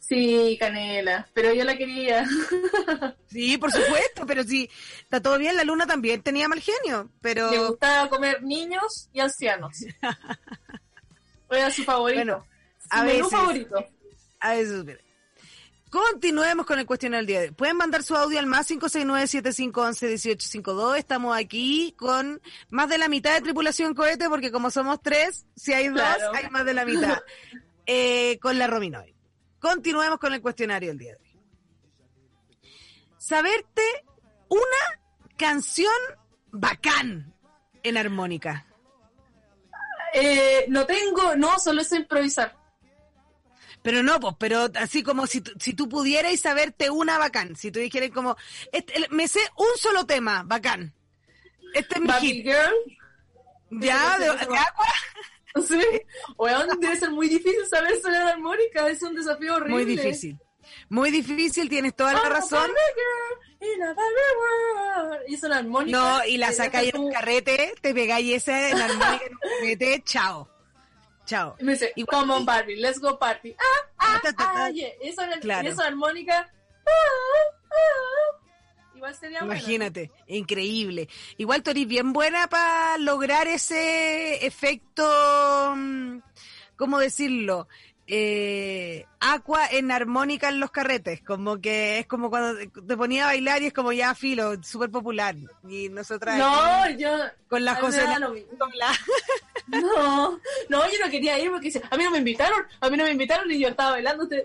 [0.00, 2.24] Sí, Canela, pero yo la quería.
[3.28, 4.70] Sí, por supuesto, pero sí,
[5.02, 9.20] está todo bien, la luna también tenía mal genio, pero Le gustaba comer niños y
[9.20, 9.76] ancianos.
[11.50, 12.18] Era su favorito.
[12.24, 12.46] Bueno,
[12.80, 13.30] su a menú veces.
[13.30, 13.84] favorito.
[14.40, 15.00] a espera.
[15.90, 17.54] Continuemos con el cuestionario del día de hoy.
[17.54, 20.96] Pueden mandar su audio al más 569-7511-1852.
[20.98, 25.72] Estamos aquí con más de la mitad de tripulación cohete, porque como somos tres, si
[25.72, 26.32] hay dos, Claro.
[26.34, 27.20] hay más de la mitad.
[27.88, 29.14] Eh, con la Rominoy.
[29.60, 31.38] Continuemos con el cuestionario del día de hoy.
[33.16, 33.80] Saberte
[34.48, 35.04] una
[35.36, 35.92] canción
[36.50, 37.32] bacán
[37.84, 38.66] en armónica.
[40.14, 42.56] Eh, no tengo, no, solo es improvisar.
[43.86, 47.78] Pero no, pues, pero así como si, si tú pudieras saberte una bacán, si tú
[47.78, 48.36] dijeras como,
[48.72, 50.92] este, me sé un solo tema, bacán.
[51.72, 52.44] Este es mi hit.
[52.46, 52.74] Girl,
[53.70, 54.64] Ya, de, de agua.
[55.68, 55.80] Sí.
[56.36, 59.74] Weón, debe ser muy difícil saber sonar la armónica, es un desafío horrible.
[59.74, 60.36] Muy difícil.
[60.88, 62.68] Muy difícil, tienes toda la razón.
[65.28, 65.96] Y es una armónica.
[65.96, 69.40] No, y la sacáis en un carrete, te pegáis esa en la armónica en un
[69.60, 70.55] carrete, chao.
[71.26, 71.56] Chao.
[71.58, 73.54] Y me dice, Igual- come on Barbie, let's go party.
[73.58, 74.64] Ah, ah, Ta, ta, ta.
[74.66, 74.88] ah, yeah.
[75.02, 75.68] Eso, Claro.
[75.68, 76.50] eso armónica.
[76.86, 76.90] Ah,
[77.70, 78.38] ah.
[78.94, 79.40] Igual sería.
[79.42, 81.08] Imagínate, increíble.
[81.36, 86.18] Igual tú eres bien buena para lograr ese efecto, mm,
[86.76, 87.68] ¿cómo decirlo?
[88.08, 93.26] Eh, aqua en armónica en los carretes, como que es como cuando te- ponía a
[93.26, 95.34] bailar y es como ya filo, súper popular.
[95.68, 97.10] Y nosotras No, yo.
[97.48, 98.46] con las a mí
[99.68, 102.96] No, no, yo no quería ir porque dice, a mí no me invitaron, a mí
[102.96, 104.22] no me invitaron y yo estaba bailando.
[104.24, 104.44] usted-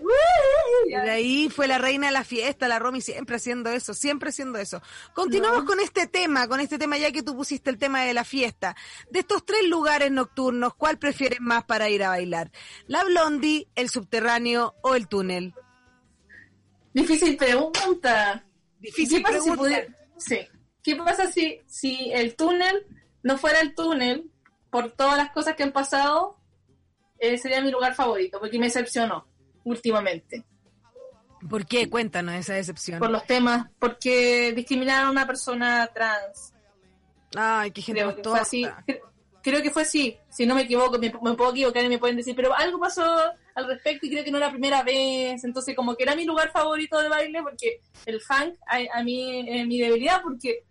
[0.86, 4.30] Y de ahí fue la reina de la fiesta, la Romy siempre haciendo eso, siempre
[4.30, 4.82] haciendo eso.
[5.14, 5.66] Continuamos No.
[5.66, 8.74] con este tema, con este tema ya que tú pusiste el tema de la fiesta.
[9.10, 12.50] De estos tres lugares nocturnos, ¿cuál prefieres más para ir a bailar?
[12.88, 15.54] ¿La Blondie, el subterráneo o el túnel?
[16.92, 18.44] Difícil pregunta.
[18.80, 20.38] Difícil ¿Qué pasa si pudiera- Sí.
[20.82, 22.84] ¿Qué pasa si, si el túnel
[23.22, 24.28] no fuera el túnel
[24.72, 26.42] por todas las cosas que han pasado?
[27.22, 29.24] eh, sería mi lugar favorito porque me decepcionó
[29.62, 30.44] últimamente
[31.48, 31.88] ¿Por qué?
[31.90, 33.00] Cuéntanos esa decepción.
[33.00, 36.52] por los temas, porque discriminaron a una persona trans.
[37.34, 38.66] Ay, qué gente Creo que fue así.
[39.42, 40.16] Creo que fue así.
[40.30, 43.02] Si no me equivoco, me, me puedo equivocar y me pueden decir, pero algo pasó
[43.56, 45.42] al respecto y creo que no es la primera vez.
[45.42, 49.44] Entonces, como que era mi lugar favorito de baile porque el funk a, a mí
[49.48, 50.62] es mi debilidad porque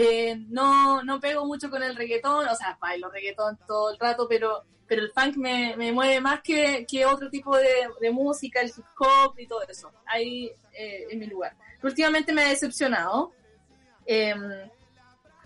[0.00, 2.46] eh, no, no pego mucho con el reggaetón.
[2.46, 6.40] O sea, bailo reggaetón todo el rato, pero, pero el funk me, me mueve más
[6.40, 9.90] que, que otro tipo de, música, el hip hop y todo eso.
[10.06, 11.56] Ahí eh, es mi lugar.
[11.82, 13.32] Últimamente me ha decepcionado.
[14.06, 14.70] Em,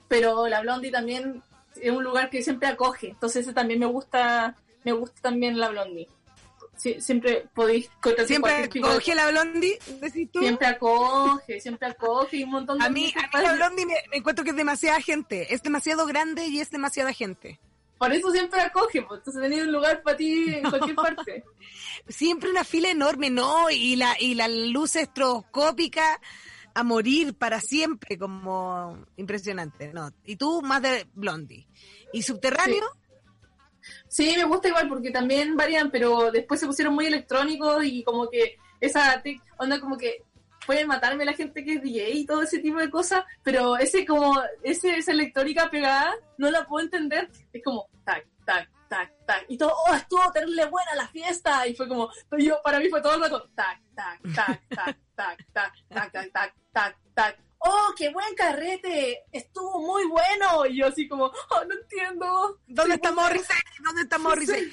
[0.07, 1.43] pero la Blondie también
[1.81, 6.09] es un lugar que siempre acoge, entonces también me gusta, me gusta también la Blondie.
[7.01, 7.89] Siempre podéis
[8.27, 10.41] Siempre cualquier tipo de- coge la Blondie, decís tú.
[10.41, 13.95] siempre acoge, siempre acoge y un montón de A mí, a mí la Blondie me,
[14.11, 15.55] me encuentro que es demasiada gente.
[15.55, 17.61] Es demasiado grande y es demasiada gente.
[17.99, 21.45] Por eso siempre acoge, pues entonces tenía un lugar para ti en cualquier parte.
[22.09, 23.71] Siempre una fila enorme, ¿no?
[23.71, 26.21] Y la, y la luz estroboscópica
[26.75, 30.11] a morir para siempre, como impresionante, ¿no?
[30.25, 31.67] Y tú más de Blondie.
[32.13, 32.83] ¿Y subterráneo?
[32.93, 32.99] Sí,
[34.19, 38.59] me gusta igual porque también varían, pero después se pusieron muy electrónicos y como que
[38.81, 39.23] esa
[39.59, 40.25] onda como que
[40.67, 44.07] pueden matarme la gente que es DJ y todo ese tipo de cosas, pero ese
[44.07, 47.31] como, ese, esa electrónica pegada, no la puedo entender.
[47.53, 51.75] Es como, tac, tac, tac, tac, y todo, oh, estuvo terrible buena la fiesta, y
[51.75, 55.73] fue como, yo, para mí fue todo el rato, tac, tac, tac, tac, tac, tac,
[55.89, 57.39] tac, tac, tac, tac, tac.
[57.65, 59.25] ¡Oh, qué buen carrete!
[59.33, 60.67] Estuvo muy bueno.
[60.67, 62.59] Y yo así como, oh, no entiendo.
[62.67, 63.57] ¿Dónde Sí, está Morrissey?
[63.85, 64.73] ¿Dónde está Morrissey?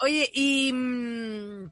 [0.00, 1.70] Oye, y mm,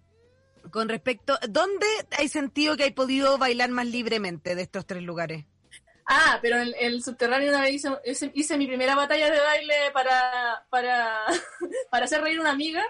[0.70, 1.86] con respecto, ¿dónde
[2.18, 5.46] hay sentido que hay podido bailar más libremente de estos tres lugares?
[6.06, 9.74] Ah, pero en el subterráneo una vez hice, hice- hice mi primera batalla de baile
[9.92, 11.24] para, para,
[11.90, 12.82] para hacer reír a una amiga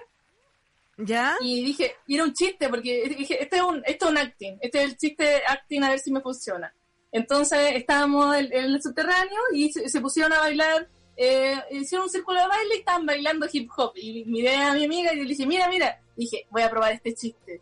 [0.97, 1.35] ¿Ya?
[1.39, 4.57] y dije, y era un chiste, porque dije, este es un, esto es un acting,
[4.61, 6.73] este es el chiste acting a ver si me funciona.
[7.11, 12.11] Entonces estábamos en, en el subterráneo y se, se pusieron a bailar, eh, hicieron un
[12.11, 13.93] círculo de baile y estaban bailando hip hop.
[13.95, 17.13] Y miré a mi amiga y le dije, mira, mira, dije, voy a probar este
[17.13, 17.61] chiste.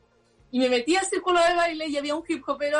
[0.52, 2.80] Y me metí al círculo de baile y había un hip hopero,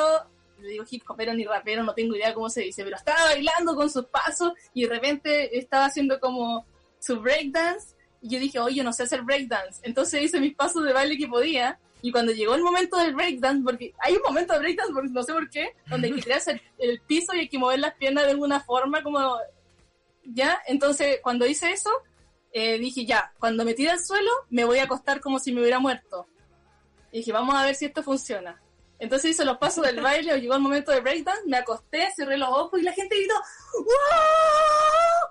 [0.60, 3.76] le digo hip hopero ni rapero, no tengo idea cómo se dice, pero estaba bailando
[3.76, 6.66] con sus pasos y de repente estaba haciendo como
[7.00, 7.96] su breakdance.
[8.22, 9.80] Y yo dije, oye, no sé hacer breakdance.
[9.84, 11.80] Entonces hice mis pasos de baile que podía.
[12.02, 15.24] Y cuando llegó el momento del breakdance, porque hay un momento de breakdance, porque no
[15.24, 17.96] sé por qué, donde hay que tirarse el, el piso y hay que mover las
[17.96, 19.38] piernas de alguna forma, como.
[20.24, 20.62] ¿Ya?
[20.68, 21.90] Entonces, cuando hice eso,
[22.52, 25.62] eh, dije, ya, cuando me tire al suelo, me voy a acostar como si me
[25.62, 26.28] hubiera muerto.
[27.12, 28.62] Y dije, vamos a ver si esto funciona.
[29.00, 32.50] Entonces hice los pasos del baile, llegó el momento de breakdance, me acosté, cerré los
[32.50, 33.36] ojos y la gente gritó,
[33.74, 33.86] ¡Wow!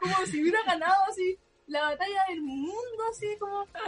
[0.03, 3.87] Como si hubiera ganado así la batalla del mundo, así como, ¡Wow!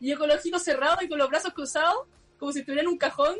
[0.00, 2.06] Y yo con los ojos cerrados y con los brazos cruzados,
[2.38, 3.36] como si estuviera en un cajón.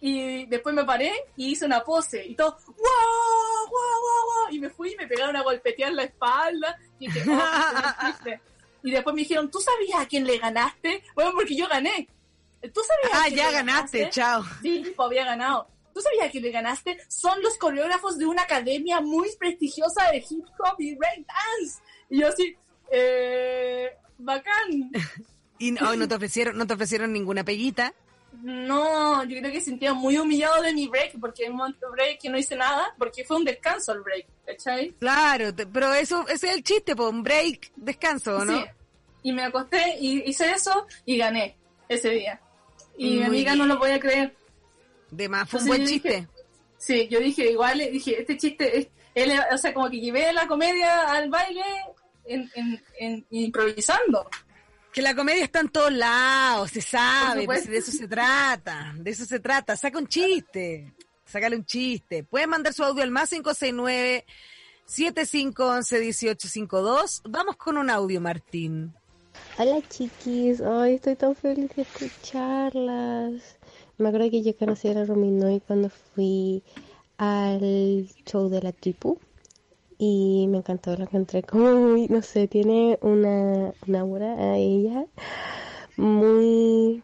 [0.00, 2.76] Y después me paré y hice una pose y todo, ¡Wow!
[2.76, 3.70] ¡Wow!
[3.70, 4.44] ¡Wow!
[4.44, 4.52] wow!
[4.54, 6.78] Y me fui y me pegaron a golpetear la espalda.
[6.98, 7.30] Y dije, "Oh, qué
[7.80, 8.40] buen chiste".
[8.82, 11.02] Y después me dijeron, ¿tú sabías a quién le ganaste?
[11.14, 12.08] Bueno, porque yo gané.
[12.72, 14.44] ¿Tú sabías a Ah, quién ya le ganaste, chao.
[14.62, 15.66] Sí, había ganado.
[15.92, 16.98] ¿Tú sabías que le ganaste?
[17.08, 21.80] Son los coreógrafos de una academia muy prestigiosa de hip hop y breakdance.
[22.10, 22.54] Y yo así,
[22.92, 24.90] eh, bacán.
[25.58, 27.94] Y no, no te ofrecieron, no te ofrecieron ninguna peguita.
[28.42, 32.20] no, yo creo que sentía muy humillado de mi break, porque en un momento break
[32.20, 34.90] que no hice nada, porque fue un descanso el break, ¿cachai?
[35.00, 38.52] Claro, te- pero eso ese es el chiste, po, un break, descanso, ¿no?
[38.60, 38.64] Sí.
[39.22, 41.56] Y me acosté y hice eso y gané
[41.88, 42.38] ese día.
[42.98, 43.66] Y mi amiga bien.
[43.66, 44.36] no lo podía creer.
[45.10, 46.28] De más, fue un buen dije- chiste.
[46.76, 50.46] Sí, yo dije, igual, dije, este chiste, es, él, o sea, como que llevé la
[50.46, 51.64] comedia al baile
[52.26, 54.28] en, en, en- improvisando.
[54.92, 59.10] Que la comedia está en todos lados, se sabe, pues, de eso se trata, de
[59.10, 59.76] eso se trata.
[59.76, 60.94] Saca un chiste,
[61.26, 62.24] sácale un chiste.
[62.24, 64.24] Pueden mandar su audio al más 569
[64.86, 67.22] 7511 1852.
[67.28, 68.94] Vamos con un audio, Martín.
[69.58, 73.58] Hola chiquis, ay, estoy tan feliz de escucharlas.
[73.98, 76.62] Me acuerdo que yo conocí a la Rominoy cuando fui
[77.18, 79.18] al show de la Tripu
[79.98, 85.06] y me encantó, la encontré como muy, no sé, tiene una, una aura a ella
[85.96, 87.02] muy,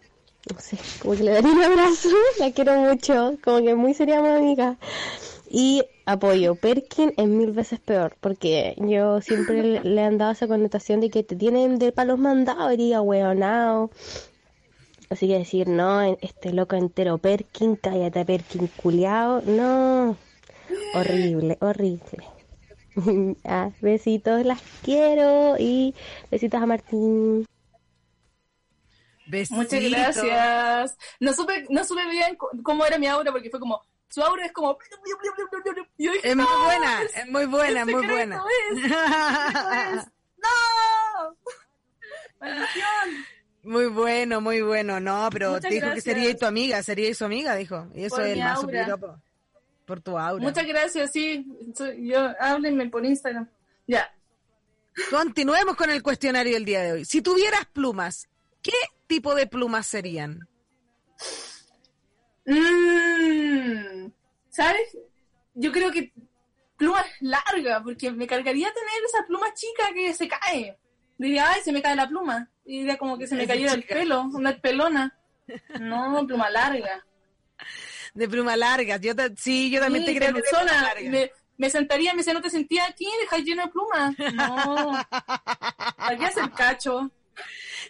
[0.50, 4.30] no sé, como que le daría un abrazo, la quiero mucho, como que muy seríamos
[4.30, 4.76] amigas.
[5.50, 11.00] Y apoyo, Perkin es mil veces peor, porque yo siempre le, han dado esa connotación
[11.00, 13.90] de que te tienen de palos mandados, y weonao.
[15.10, 20.16] Así que decir, no, este loco entero Perkin, cállate Perkin culiao, no.
[20.94, 22.41] Horrible, horrible.
[23.44, 25.94] ah, besitos, las quiero y
[26.30, 27.46] besitos a Martín.
[29.26, 29.56] Besito.
[29.56, 30.96] Muchas gracias.
[31.20, 34.52] No supe, no supe bien cómo era mi aura, porque fue como, su aura es
[34.52, 34.76] como...
[35.96, 38.42] Dije, Es muy "No, buena, es muy buena, muy buena.
[38.72, 38.82] es,
[40.42, 41.36] ¡No!
[42.40, 43.26] ¡Maldición!
[43.62, 44.98] Muy bueno, muy bueno.
[44.98, 47.86] No, pero Muchas te dijo que sería tu amiga, sería su amiga, dijo.
[47.94, 49.18] Y eso Por es el más aura.
[49.86, 50.42] Por tu aura.
[50.42, 51.46] Muchas gracias, sí.
[51.98, 53.48] Yo, háblenme por Instagram.
[53.86, 54.12] Ya.
[55.10, 57.04] Continuemos con el cuestionario del día de hoy.
[57.04, 58.28] Si tuvieras plumas,
[58.62, 58.72] ¿qué
[59.06, 60.48] tipo de plumas serían?
[62.46, 64.10] Mm,
[64.50, 64.96] ¿Sabes?
[65.54, 66.12] Yo creo que
[66.76, 70.78] plumas largas, porque me cargaría tener esa pluma chica que se cae.
[71.18, 72.50] Diría, ay, se me cae la pluma.
[72.64, 75.16] Y diría como que se me cayera el pelo, una pelona.
[75.80, 77.04] No, pluma larga.
[78.14, 78.96] De pluma larga.
[78.98, 81.10] Yo ta- sí, yo también Sí, te creo que de.
[81.10, 83.06] Me, me sentaría, me dice, ¿no te sentía aquí?
[83.20, 84.14] Deja lleno de plumas.
[84.34, 84.92] No.
[85.98, 87.10] Aquí hace el cacho.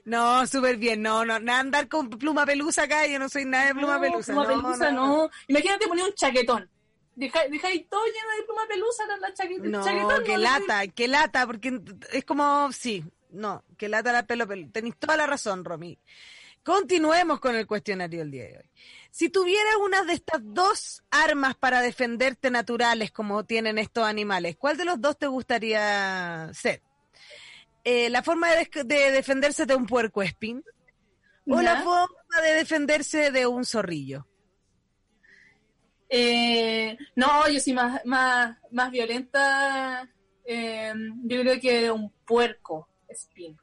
[0.04, 1.02] No, súper bien.
[1.02, 3.06] No, no, nada andar con pluma pelusa acá.
[3.06, 4.32] Yo no soy nada de pluma no, pelusa.
[4.32, 5.06] Pluma no, pelusa, no.
[5.06, 5.30] no.
[5.48, 6.70] Imagínate poner un chaquetón.
[7.14, 9.62] Deja, deja todo lleno de pluma pelusa la, la chaqueta.
[9.64, 11.80] No, chaquetón, que no, lata, que lata, porque
[12.10, 14.68] es como, sí, no, que lata la pelo, pelo.
[14.72, 15.98] Tenéis toda la razón, Romy.
[16.64, 18.70] Continuemos con el cuestionario del día de hoy.
[19.10, 24.76] Si tuvieras una de estas dos armas para defenderte naturales como tienen estos animales, ¿cuál
[24.76, 26.80] de los dos te gustaría ser?
[27.84, 30.62] Eh, ¿La forma de, defenderse de un puerco espín?
[31.48, 31.62] ¿O Ya.
[31.62, 34.26] la forma de defenderse de un zorrillo?
[36.08, 40.08] Eh, no, yo soy más, más, más violenta.
[40.44, 40.92] eh,
[41.24, 43.58] yo creo que un puerco espín.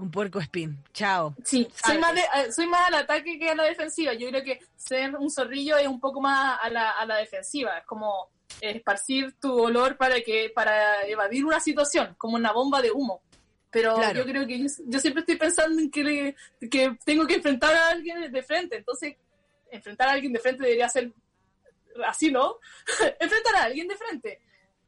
[0.00, 0.82] Un puerco espín.
[0.94, 1.34] Chao.
[1.44, 4.14] Sí, soy más, de, eh, soy más al ataque que a la defensiva.
[4.14, 7.78] Yo creo que ser un zorrillo es un poco más a la, a la defensiva.
[7.78, 12.90] Es como esparcir tu olor para que para evadir una situación, como una bomba de
[12.90, 13.22] humo.
[13.70, 14.18] Pero Claro.
[14.18, 16.36] yo creo que yo, yo siempre estoy pensando en que, le-
[16.70, 18.76] que tengo que enfrentar a alguien de frente.
[18.78, 19.16] Entonces,
[19.70, 21.12] enfrentar a alguien de frente debería ser
[22.06, 22.56] así, ¿no?
[23.20, 24.40] enfrentar a alguien de frente.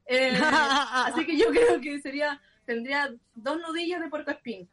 [0.07, 4.69] Eh, así que yo creo que sería tendría dos nudillos de puerco espín.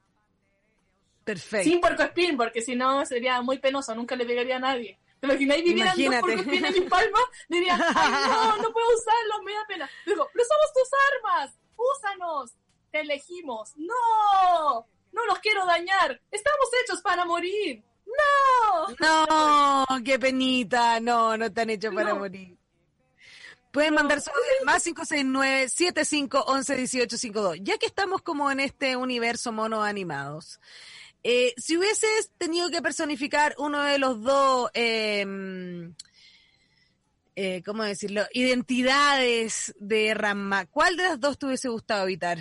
[1.34, 1.70] Perfecto.
[1.70, 4.98] Sin puerco espín, porque si no sería muy penoso, nunca le pegaría a nadie.
[5.20, 6.34] ¿Te imagináis vivieran Imagínate.
[6.34, 7.22] en mis palmas?
[7.50, 9.90] Diría, ay no, no puedo usarlos, me da pena.
[10.06, 12.52] Digo, pero somos tus armas, úsanos,
[12.92, 13.74] te elegimos.
[13.76, 17.84] No, no los quiero dañar, estamos hechos para morir.
[18.08, 18.88] No.
[19.00, 21.00] No, qué penita.
[21.00, 22.20] No, no están hechos para No.
[22.20, 22.58] morir.
[23.72, 27.60] Pueden mandar su audio al más 569-7511-1852.
[27.62, 30.60] Ya que estamos como en este universo mono animados,
[31.24, 35.26] eh, si hubieses tenido que personificar uno de los dos, eh,
[37.36, 38.24] eh, ¿cómo decirlo?
[38.34, 42.38] Identidades de Ramma, ¿cuál de las dos te hubiese gustado evitar?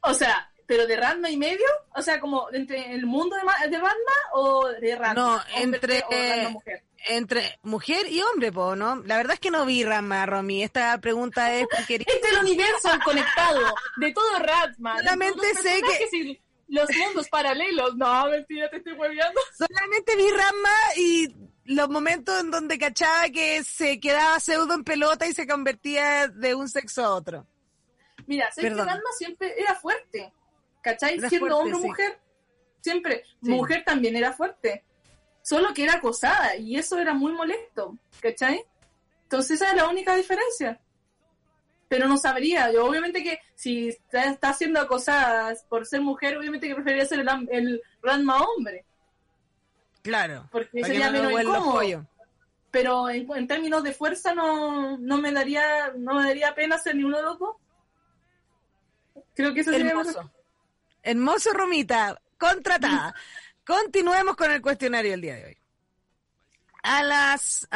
[0.00, 3.66] O sea, pero de Ranma y medio, o sea, como entre el mundo de, Ma-
[3.68, 5.14] de Ranma o de Ranma.
[5.14, 6.84] No, entre- o Ranma mujer.
[7.10, 8.96] Entre mujer y hombre, po, ¿no?
[9.06, 10.62] La verdad es que no vi Ramma, Romy.
[10.64, 13.60] Esta pregunta es porque Este es el universo conectado
[13.98, 14.94] de todo Ratma.
[14.96, 17.96] de Solamente sé que- los mundos paralelos.
[17.96, 19.40] No, mentira, te estoy hueveando.
[19.56, 25.26] Solamente vi Ramma y los momentos en donde cachaba que se quedaba pseudo en pelota
[25.26, 27.46] y se convertía de un sexo a otro.
[28.26, 28.86] Mira, sé que Perdón.
[28.86, 30.32] Ranma siempre era fuerte.
[30.82, 31.18] ¿Cachai?
[31.18, 31.86] Era Siendo hombre o sí.
[31.88, 32.20] mujer.
[32.80, 33.24] siempre.
[33.42, 33.50] Sí.
[33.50, 34.84] Mujer también era fuerte.
[35.42, 38.62] Solo que era acosada y eso era muy molesto, ¿cachai?
[39.22, 40.80] Entonces esa es la única diferencia.
[41.88, 46.68] Pero no sabría, yo obviamente que si está, está siendo acosada por ser mujer, obviamente
[46.68, 48.84] que preferiría ser el, el Ranma hombre,
[50.02, 50.48] Claro.
[50.52, 52.06] porque sería no me menos incómodo.
[52.70, 56.96] Pero en, en términos de fuerza no, no me daría no me daría pena ser
[56.96, 57.56] ni uno de los dos.
[59.34, 60.30] Creo que eso sería Hermoso.
[61.02, 62.20] Hermoso, Romita.
[62.36, 63.14] Contratada.
[63.64, 65.58] Continuemos con el cuestionario del día de hoy.
[66.82, 67.68] A las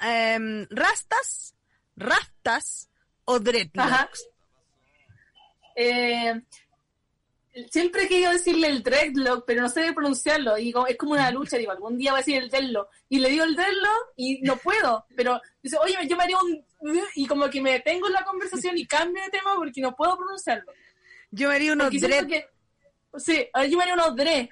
[0.00, 1.54] em, rastas,
[1.96, 2.90] rastas
[3.24, 4.28] o dreadlocks.
[5.74, 6.42] Eh,
[7.70, 10.58] siempre he querido decirle el dreadlock, pero no sé pronunciarlo.
[10.58, 12.88] Y digo, es como una lucha, digo, algún día voy a decir el dreadlock.
[13.08, 15.06] Y le digo el dreadlock y no puedo.
[15.16, 16.64] Pero dice, oye, yo me haría un...
[17.14, 20.16] Y como que me detengo en la conversación y cambio de tema porque no puedo
[20.16, 20.72] pronunciarlo.
[21.30, 22.26] Yo me haría unos dread.
[22.26, 22.46] que...
[23.16, 24.48] Sí, yo me haría unos dread,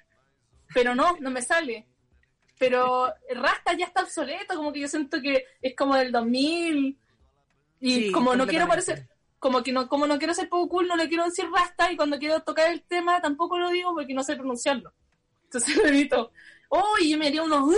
[0.74, 1.86] pero no, no me sale.
[2.58, 6.99] Pero Rasta ya está obsoleto, como que yo siento que es como del 2000
[7.80, 9.08] y Sí, como no quiero parecer
[9.40, 11.96] como que no como no quiero ser poco cool, no le quiero decir Rasta y
[11.96, 14.92] cuando quiero tocar el tema tampoco lo digo porque no sé pronunciarlo.
[15.44, 16.30] Entonces lo evito.
[16.68, 17.74] Oh, y yo me haría unos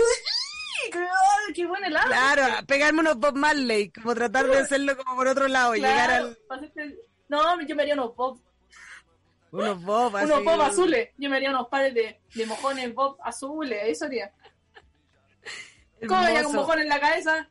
[1.53, 2.07] ¡Qué, buen helado!
[2.07, 6.25] Claro, pegarme unos Bob Marley, como tratar de hacerlo como por otro lado, llegar Claro,
[6.25, 8.37] al pasarte- No, yo me haría unos pop,
[9.51, 10.25] unos Bob así.
[10.25, 11.09] unos pop azules.
[11.17, 14.33] Yo me haría unos pares de, de mojones pop azules, eso haría.
[16.05, 17.49] ¿Cómo me haría con mojones en la cabeza?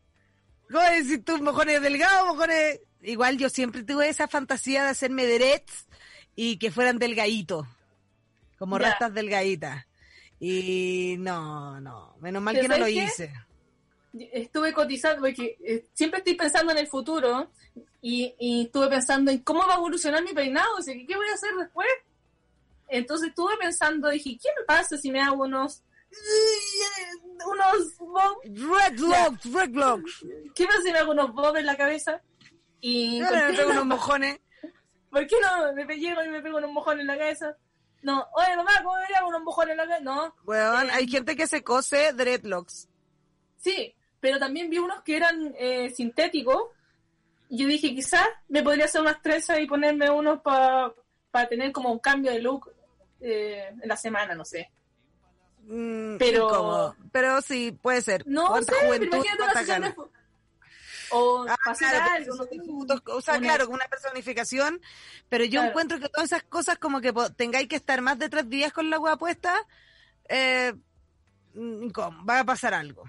[0.73, 2.81] ¿Cómo decir tú, mojones delgados, mojones?
[3.03, 5.87] Igual yo siempre tuve esa fantasía de hacerme derechos
[6.35, 7.67] y que fueran delgaditos,
[8.59, 8.89] como Ya.
[8.89, 9.85] rastas delgaditas.
[10.41, 13.33] Y no, no, menos mal que no lo hice.
[14.15, 17.51] estuve cotizando, porque eh, siempre estoy pensando en el futuro
[18.01, 21.29] y, y estuve pensando en cómo va a evolucionar mi peinado, o sea, ¿qué voy
[21.29, 21.89] a hacer después?
[22.89, 25.83] Entonces estuve pensando, dije, ¿qué me pasa si me hago unos...
[27.47, 28.37] unos bob?
[28.45, 30.25] Red Locks, Red Locks.
[30.55, 32.21] ¿Qué pasa si me hago unos bob en la cabeza?
[32.81, 34.39] Y me pego unos mojones.
[35.11, 37.57] ¿Por qué no me pe- llego y me pego unos mojones en la cabeza?
[38.03, 40.03] No, oye mamá, ¿cómo me hago unos mojones en la cabeza?
[40.05, 42.89] No, Weón, Eh, hay gente que se cose dreadlocks.
[43.59, 46.63] Sí, pero también vi unos que eran eh, sintéticos.
[47.49, 51.93] Y yo dije, quizás me podría hacer unas trenzas y ponerme unos para tener como
[51.93, 52.73] un cambio de look
[53.21, 54.71] eh, en la semana, no sé.
[55.63, 56.97] Mm, Pero- incómodo.
[57.13, 58.27] Pero sí, puede ser.
[58.27, 59.95] No sé, pero imagínate una sesión de...
[61.15, 62.35] O Ah, pasar claro, algo,
[62.87, 64.81] no o sea, Una- claro, una personificación,
[65.29, 65.69] pero yo Claro.
[65.69, 68.89] encuentro que todas esas cosas como que tengáis que estar más de tres días con
[68.89, 69.55] la hueá puesta,
[70.31, 70.73] eh,
[71.53, 71.89] mm,
[72.27, 73.05] va a pasar algo.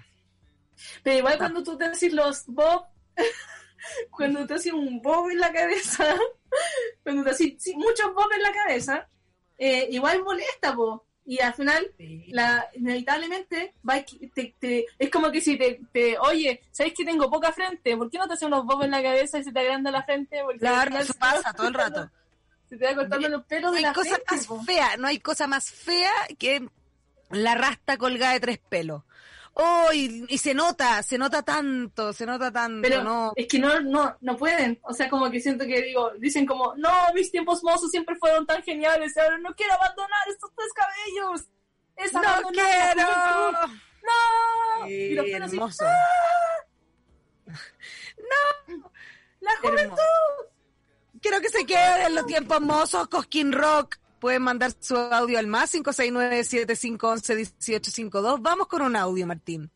[1.02, 2.84] Pero igual cuando tú te haces los bob,
[4.10, 6.14] cuando te haces un bob en la cabeza,
[7.02, 9.08] cuando te haces muchos bob en la cabeza,
[9.56, 11.06] eh, igual molesta, po.
[11.26, 11.86] Y al final,
[12.28, 14.02] la, inevitablemente, va,
[14.34, 17.96] te, te- es como que si te, te, oye, ¿sabes que tengo poca frente?
[17.96, 20.02] ¿Por qué no te haces unos bob en la cabeza y se te agranda la
[20.02, 20.42] frente?
[20.42, 22.10] Porque Claro, eso pasa todo el rato.
[22.68, 24.62] Se te va cortando los pelos No de hay la cosa frente, más po.
[24.64, 26.66] fea, no hay cosa más fea que
[27.30, 29.02] la rasta colgada de tres pelos.
[29.56, 33.32] Oh, y, y se nota, se nota tanto, se nota tanto, Pero ¿no?
[33.36, 34.80] es que no, no, no pueden.
[34.82, 38.46] O sea, como que siento que digo, dicen como, no, mis tiempos mozos siempre fueron
[38.46, 41.48] tan geniales, ahora no quiero abandonar estos tres cabellos.
[41.96, 43.52] Es ¡No quiero!
[44.02, 44.88] ¡No!
[44.88, 45.84] Y los así, hermoso.
[49.40, 49.96] ¡La juventud!
[51.20, 53.98] Quiero que se queden los tiempos mozos, Cosquín Rock.
[54.24, 58.38] Pueden mandar su audio al más 569-7511-1852.
[58.40, 59.70] Vamos con un audio, Martín.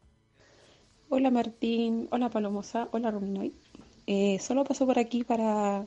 [1.11, 3.53] Hola Martín, hola Palomosa, hola Rominoy.
[4.07, 5.85] Eh, solo paso por aquí para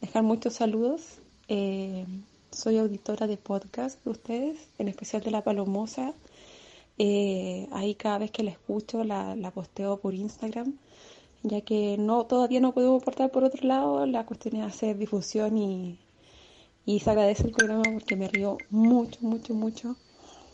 [0.00, 1.18] dejar muchos saludos.
[1.48, 2.06] Eh,
[2.50, 6.14] soy auditora de podcast de ustedes, en especial de la Palomosa.
[6.96, 10.78] Eh, ahí cada vez que la escucho la, la posteo por Instagram,
[11.42, 14.06] ya que no todavía no puedo aportar por otro lado.
[14.06, 15.98] La cuestión es hacer difusión y,
[16.84, 19.96] y se agradece el programa porque me río mucho, mucho, mucho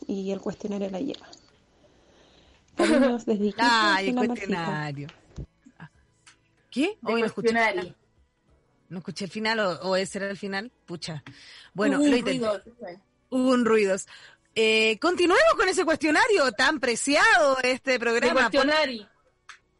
[0.07, 1.27] y el cuestionario la lleva.
[2.77, 5.09] Desde Iquique, Ay, el cuestionario.
[6.71, 6.99] ¿Qué?
[7.03, 7.81] De Hoy no escuché, el cuestionario.
[7.83, 7.97] final.
[8.91, 10.71] no escuché el final o, o ese era el final.
[10.87, 11.23] Pucha.
[11.75, 12.63] Bueno, Hubo lo un ruido.
[13.31, 14.07] Hubo un ruidos.
[14.55, 18.41] Eh, continuemos con ese cuestionario tan preciado este De programa.
[18.51, 19.09] cuestionario.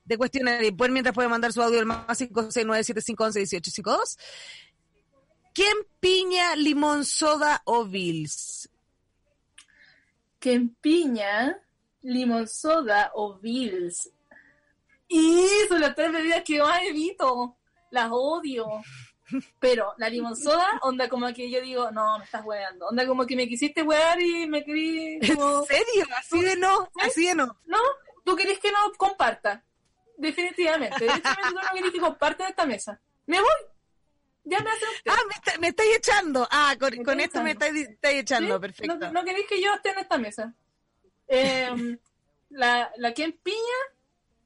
[0.05, 0.77] de cuestionario.
[0.77, 4.17] Pues mientras puede mandar su audio al más 569-7511-1852.
[5.59, 8.71] ¿Quién piña, limón, soda o Bills?
[10.39, 11.61] Que en piña,
[12.03, 14.09] limón soda o Bills.
[15.09, 17.57] Y son las tres bebidas que más evito.
[17.91, 18.69] Las odio.
[19.59, 22.87] Pero la limón soda, onda como que yo digo, no, me estás weando.
[22.87, 25.63] Onda como que me quisiste wear y me querí como...
[25.63, 26.07] ¿En serio?
[26.17, 27.01] Así de no, ¿Sí?
[27.03, 27.47] así de no.
[27.67, 27.81] No,
[28.25, 29.65] tú querés que no comparta.
[30.19, 31.05] Definitivamente.
[31.05, 33.01] Definitivamente tú no querés que comparta esta mesa.
[33.27, 33.78] Me voy.
[34.51, 34.87] Ya me usted.
[35.09, 36.49] Ah, me, está- me estáis echando.
[36.51, 38.61] Ah, con, Me con esto me estáis, estáis echando, ¿Sí?
[38.61, 38.97] perfecto.
[38.97, 40.55] No, no queréis que yo esté en esta mesa.
[41.27, 41.99] Eh,
[42.51, 43.79] la, la que empiña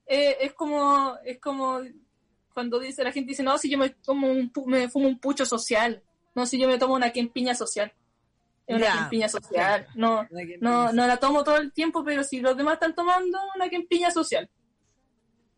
[0.06, 1.80] eh, es como es como
[2.52, 5.46] cuando dice la gente dice no si yo me tomo un me fumo un pucho
[5.46, 6.02] social
[6.34, 7.92] no si yo me tomo una quempiña social
[8.66, 10.96] es una Ya, quempiña social no quempiña no social.
[10.96, 14.50] no la tomo todo el tiempo pero si los demás están tomando una quempiña social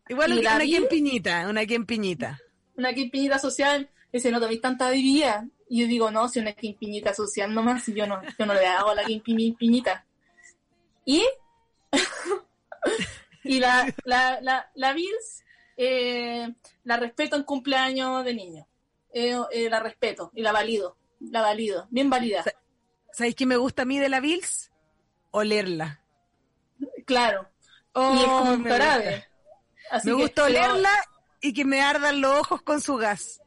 [0.07, 0.75] Igual ¿Y una la aquí vi?
[0.75, 2.39] en piñita, una aquí en piñita.
[2.77, 7.13] una quempiñita social dice no toméis tanta bebida y yo digo no si una quempiñita
[7.13, 10.05] social nomás yo no yo no le hago la quempiñita
[11.05, 11.23] y
[13.43, 15.43] y la la la, la Bills
[15.77, 16.53] eh,
[16.83, 18.67] la respeto en cumpleaños de niño
[19.13, 22.43] Eh, eh, la respeto y la valido la valido bien válida
[23.13, 24.71] ¿Sabéis qué me gusta a mí de la Bills?
[25.31, 26.01] Olerla.
[27.05, 27.49] claro
[27.93, 29.25] Oh, y es como un me gusta.
[29.89, 30.89] Así Me que- gusta pero- olerla
[31.41, 33.41] y que me ardan los ojos con su gas.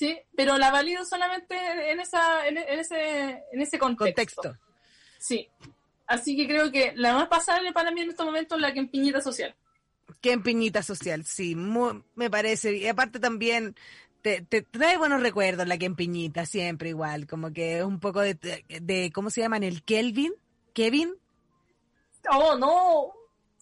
[0.00, 1.54] Sí pero la valido solamente
[1.92, 4.42] en esa en, en ese en ese contexto.
[4.42, 4.56] Contexto.
[5.18, 5.48] Sí.
[6.06, 8.80] Así que creo que la más pasable para mí en estos momentos es la que
[8.80, 9.54] en piñita social.
[10.22, 12.76] Que en piñita social, sí, mu- me parece.
[12.76, 13.76] Y aparte también
[14.22, 17.26] te, te trae buenos recuerdos la que en piñita, siempre igual.
[17.28, 18.34] Como que es un poco de,
[18.80, 19.62] de ¿cómo se llaman?
[19.62, 20.32] El Kelvin.
[20.74, 21.14] Kevin.
[22.32, 23.12] Oh, no.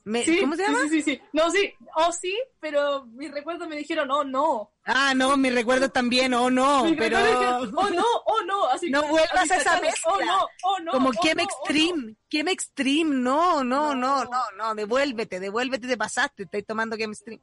[0.08, 0.80] Me- Sí, ¿Cómo se llama?
[0.84, 1.20] Sí, sí, sí.
[1.34, 1.74] No, sí.
[1.94, 4.72] Oh, sí, pero mis recuerdos me dijeron, oh, no.
[4.86, 8.66] Ah, no, mis recuerdos también, oh no, Mis pero dijeron, oh, no, oh, no.
[8.68, 10.10] Así, No vuelvas a esa mezcla.
[10.10, 10.92] Oh, no, oh, no.
[10.92, 14.30] como oh, Kem no, oh, Extreme, Kem Extreme, no, no, no, No.
[14.30, 17.42] no, no, devuélvete, devuélvete, te pasaste, estáis tomando Kem Extreme.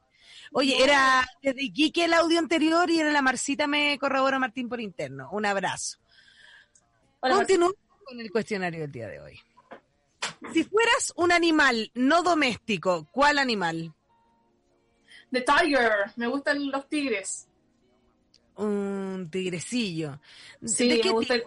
[0.50, 0.84] Oye, No.
[0.84, 5.28] era desde Iquique el audio anterior y era la Marcita me corrobora Martín por interno.
[5.30, 5.98] Un abrazo.
[6.00, 6.06] no.
[7.20, 7.72] Hola, Continúo
[8.04, 9.40] con el cuestionario del día de hoy.
[10.52, 13.94] Si fueras un animal no doméstico, ¿cuál animal?
[15.30, 15.92] The Tiger.
[16.16, 17.48] Me gustan los tigres.
[18.56, 20.20] Un tigrecillo.
[20.64, 21.44] Sí, ¿De qué me gusta el-?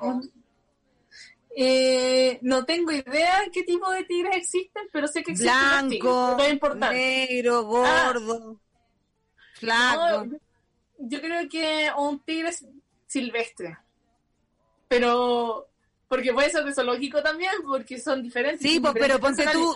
[1.56, 6.02] Eh, no tengo idea qué tipo de tigres existen, pero sé que existen los tigres.
[6.02, 8.62] Blanco, No negro, gordo,
[9.54, 10.26] flaco.
[10.26, 10.40] No,
[11.00, 12.52] yo creo que un tigre
[13.08, 13.78] silvestre.
[14.88, 15.70] Pero,
[16.10, 18.62] porque puede ser de zoológico también, porque son diferentes.
[18.70, 19.74] Sí, pues, pero ponte tú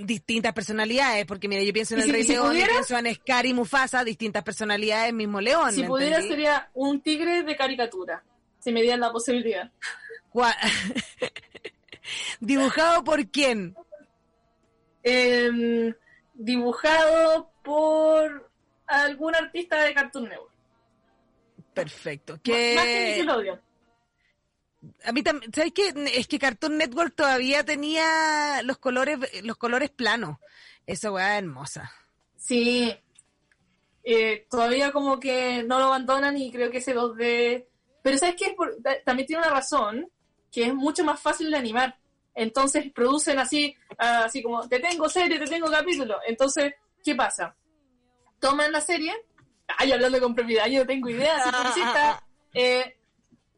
[0.00, 2.72] distintas personalidades, porque mira, yo pienso en ¿Y el si- Rey si León, y pudiera?
[2.74, 5.72] pienso en Scar y Mufasa, distintas personalidades, mismo león.
[5.72, 6.34] Si ¿me pudiera, entendí?
[6.34, 8.22] sería un tigre de caricatura.
[8.58, 9.72] Si me dieran la posibilidad.
[12.40, 13.74] ¿Dibujado por quién?
[15.02, 15.94] Em,
[16.34, 18.50] dibujado por
[18.86, 20.50] algún artista de Cartoon Network.
[21.72, 22.34] Perfecto.
[22.34, 23.26] Más que.
[25.04, 25.92] A mí también, ¿sabes qué?
[26.14, 30.38] Es que Cartoon Network todavía tenía los colores, los colores planos.
[30.86, 31.92] Esa weá hermosa.
[32.36, 32.94] Sí.
[34.02, 37.66] Eh, todavía como que no lo abandonan y creo que ese 2D...
[38.02, 38.56] Pero ¿sabes qué?
[39.04, 40.10] También tiene una razón,
[40.50, 41.98] que es mucho más fácil de animar.
[42.34, 46.18] Entonces producen así, ah, así como, te tengo serie, te tengo capítulo.
[46.26, 46.72] Entonces,
[47.04, 47.54] ¿qué pasa?
[48.38, 49.14] Toman la serie,
[49.76, 52.24] ay, hablando con propiedad, yo no tengo idea, publicista.
[52.54, 52.96] Eh,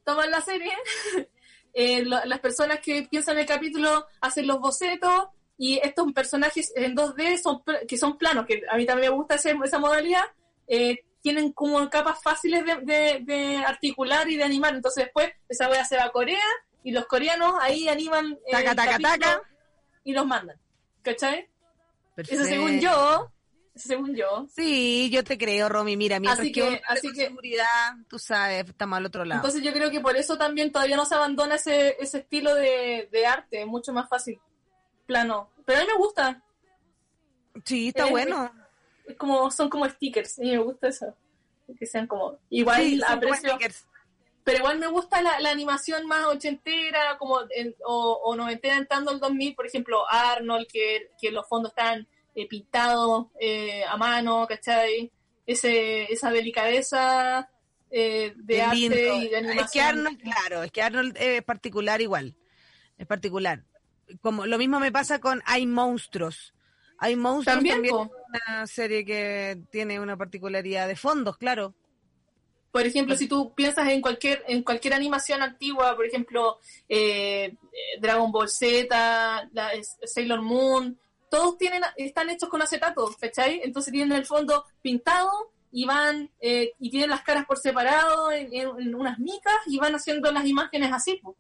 [0.05, 0.73] toman la serie,
[1.75, 5.27] eh, lo- las personas que piensan el capítulo hacen los bocetos
[5.59, 9.37] y estos personajes en 2D son que son planos, que a mí también me gusta
[9.37, 10.25] ese- esa modalidad,
[10.67, 14.75] eh, tienen como capas fáciles de, de- de articular y de animar.
[14.75, 16.43] Entonces después esa wea se va a Corea
[16.83, 19.43] y los coreanos ahí animan eh, Taca, el taca, taca.
[20.05, 20.59] y los mandan.
[21.03, 21.49] ¿Cachai?
[22.17, 22.43] Perfecto.
[22.43, 23.31] Eso según yo,
[23.75, 24.47] según yo.
[24.55, 25.97] Sí, yo te creo, Romy.
[25.97, 29.39] Mira, mientras Así que, así seguridad, tú sabes, estamos al otro lado.
[29.41, 33.09] Entonces yo creo que por eso también todavía no se abandona ese, ese estilo de,
[33.11, 34.39] de arte, es mucho más fácil,
[35.07, 35.51] plano.
[35.65, 36.43] Pero a mí me gusta,
[37.65, 38.53] sí, está bueno.
[39.07, 41.15] es como, son como stickers, y me gusta eso.
[41.79, 43.87] Que sean como, igual Sí, aprecio, stickers.
[44.45, 49.11] pero igual me gusta la, la animación más ochentera, como en- o, o noventera entrando
[49.11, 54.47] al 2000, por ejemplo, Arnold, que, que los fondos están eh, pintados eh, a mano,
[54.49, 55.11] ¿cachai?
[55.47, 57.51] Ese, esa delicadeza
[57.91, 58.97] eh, de Qué arte lindo.
[58.97, 59.65] y de animación.
[59.65, 62.37] Es que Arnold, claro, es que Arnold es particular igual.
[62.97, 63.65] Es particular.
[64.21, 66.55] Como lo mismo me pasa con Hay monstruos.
[66.99, 68.11] Hay monstruos También, también, es
[68.47, 71.75] una serie que tiene una particularidad de fondos, claro.
[72.71, 76.59] Por ejemplo, si tú piensas en cualquier en cualquier animación antigua, por ejemplo,
[76.89, 77.55] eh,
[78.01, 79.71] Dragon Ball Z, la-
[80.05, 80.99] Sailor Moon,
[81.33, 83.63] todos tienen están hechos con acetato, ¿cachai?
[83.65, 85.31] Entonces tienen el fondo pintado
[85.71, 89.79] y van eh, y tienen las caras por separado en, en- en unas micas y
[89.79, 91.17] van haciendo las imágenes así.
[91.23, 91.35] po.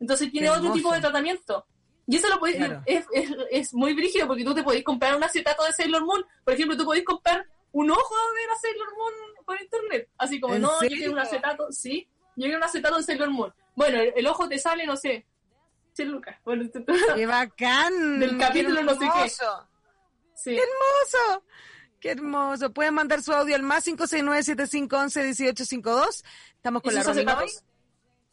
[0.00, 1.66] Entonces tiene otro tipo de tratamiento.
[2.06, 2.82] Y eso lo podéis, Claro.
[2.86, 6.24] es, es, es muy brígido porque tú te podéis comprar un acetato de Sailor Moon.
[6.44, 9.14] Por ejemplo, tú podéis comprar un ojo de la Sailor Moon
[9.44, 10.08] por internet.
[10.16, 10.96] Así como, ¿En no, yo serio?
[10.96, 13.52] quiero un acetato, sí, yo quiero un acetato de Sailor Moon.
[13.76, 15.26] Bueno, el, el ojo te sale, no sé,
[15.94, 16.36] 100 lucas.
[16.44, 16.64] Bueno,
[17.14, 18.20] ¡Qué bacán!
[18.20, 19.06] Del capítulo ¡Qué no sé qué.
[19.06, 19.68] hermoso!
[20.34, 20.50] sí.
[20.50, 21.44] ¡Qué hermoso!
[22.00, 22.72] ¡Qué hermoso!
[22.72, 26.24] Pueden mandar su audio al más 569-7511-1852.
[26.56, 27.64] Estamos ¿Y con la acetatos?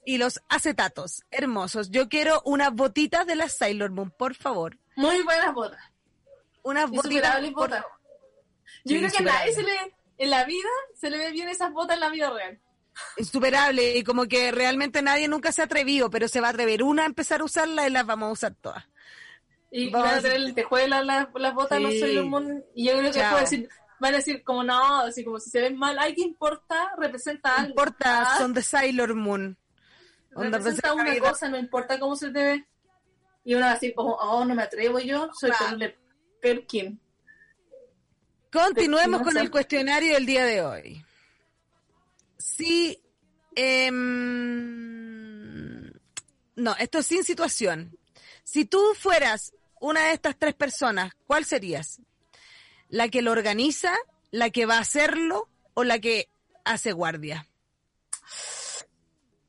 [0.03, 1.91] Y los acetatos, hermosos.
[1.91, 4.79] Yo quiero unas botitas de la Sailor Moon, por favor.
[4.95, 5.79] Muy buenas botas.
[6.63, 7.39] Unas botitas.
[7.39, 7.85] Por botas.
[8.83, 9.71] Yo creo que a nadie se le,
[10.17, 12.59] en la vida, se le ve bien esas botas en la vida real.
[13.17, 13.97] Insuperable.
[13.97, 17.03] Y como que realmente nadie nunca se ha atrevido, pero se va a atrever una
[17.03, 18.83] a empezar a usarla y las vamos a usar todas.
[19.71, 21.83] Y Vamos van a tener lentejuelas las, las botas Sí.
[21.83, 22.65] los Sailor Moon.
[22.75, 23.69] Y yo creo que después decir,
[23.99, 26.91] van a decir como no, así como si se ven mal, ay, ¿qué importa?
[26.97, 27.69] Representa No algo.
[27.69, 29.57] importa, Ah, son de Sailor Moon.
[30.31, 32.65] Representa una cosa, no importa cómo se te ve.
[33.43, 35.51] Y uno va a decir como, oh, no me atrevo yo, soy.
[35.51, 35.95] Perle-
[36.41, 36.99] Perkin.
[38.51, 41.05] Continuemos con el cuestionario del día de hoy.
[42.41, 43.01] Si.
[43.55, 45.91] em,
[46.55, 47.97] no, esto es sin situación.
[48.43, 52.01] Si tú fueras una de estas tres personas, ¿cuál serías?
[52.89, 53.93] ¿La que lo organiza,
[54.31, 56.29] la que va a hacerlo o la que
[56.65, 57.47] hace guardia?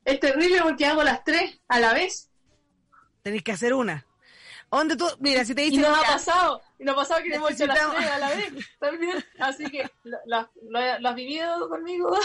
[0.05, 2.30] Es terrible porque hago las tres a la vez.
[3.22, 4.07] Tenéis que hacer una.
[4.70, 5.07] ¿Dónde tú?
[5.20, 5.82] Mira, si te Y dicen.
[5.82, 8.28] nos ha ya, pasado, y nos ha pasado que hemos hecho las tres a la
[8.30, 9.24] vez también.
[9.39, 12.18] Así que lo, lo- lo- lo has vivido conmigo.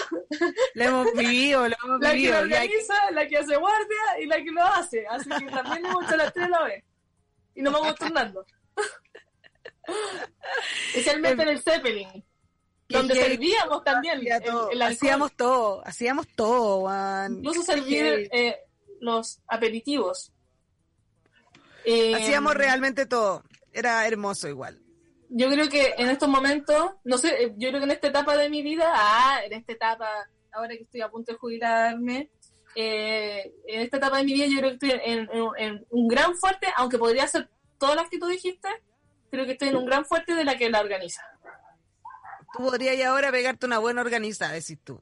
[0.74, 2.40] lo hemos vivido, lo hemos La que vivido.
[2.40, 5.06] organiza, la que hace guardia y la que lo hace.
[5.08, 6.84] Así que también hemos hecho las tres a la vez.
[7.54, 8.46] Y nos vamos turnando.
[10.90, 12.24] Especialmente en el Zeppelin.
[12.90, 14.28] Donde que- servíamos también el,
[14.72, 17.34] el hacíamos todo, hacíamos todo, Juan.
[17.40, 18.58] Incluso servir eh,
[19.02, 20.32] los aperitivos.
[21.84, 23.44] Eh, Hacíamos realmente todo.
[23.78, 24.82] Era hermoso igual.
[25.30, 28.36] Yo creo que en estos momentos, no sé, eh, yo creo que en esta etapa
[28.36, 30.10] de mi vida, ah, en esta etapa,
[30.52, 32.32] ahora que estoy a punto de jubilarme,
[32.76, 36.08] eh, en esta etapa de mi vida yo creo que estoy en, en- en un
[36.08, 38.68] gran fuerte, aunque podría ser todas las que tú dijiste,
[39.30, 41.22] creo que estoy en un gran fuerte de la que la organiza.
[42.54, 45.00] Tú podrías ahora pegarte una buena organizada, decís tú.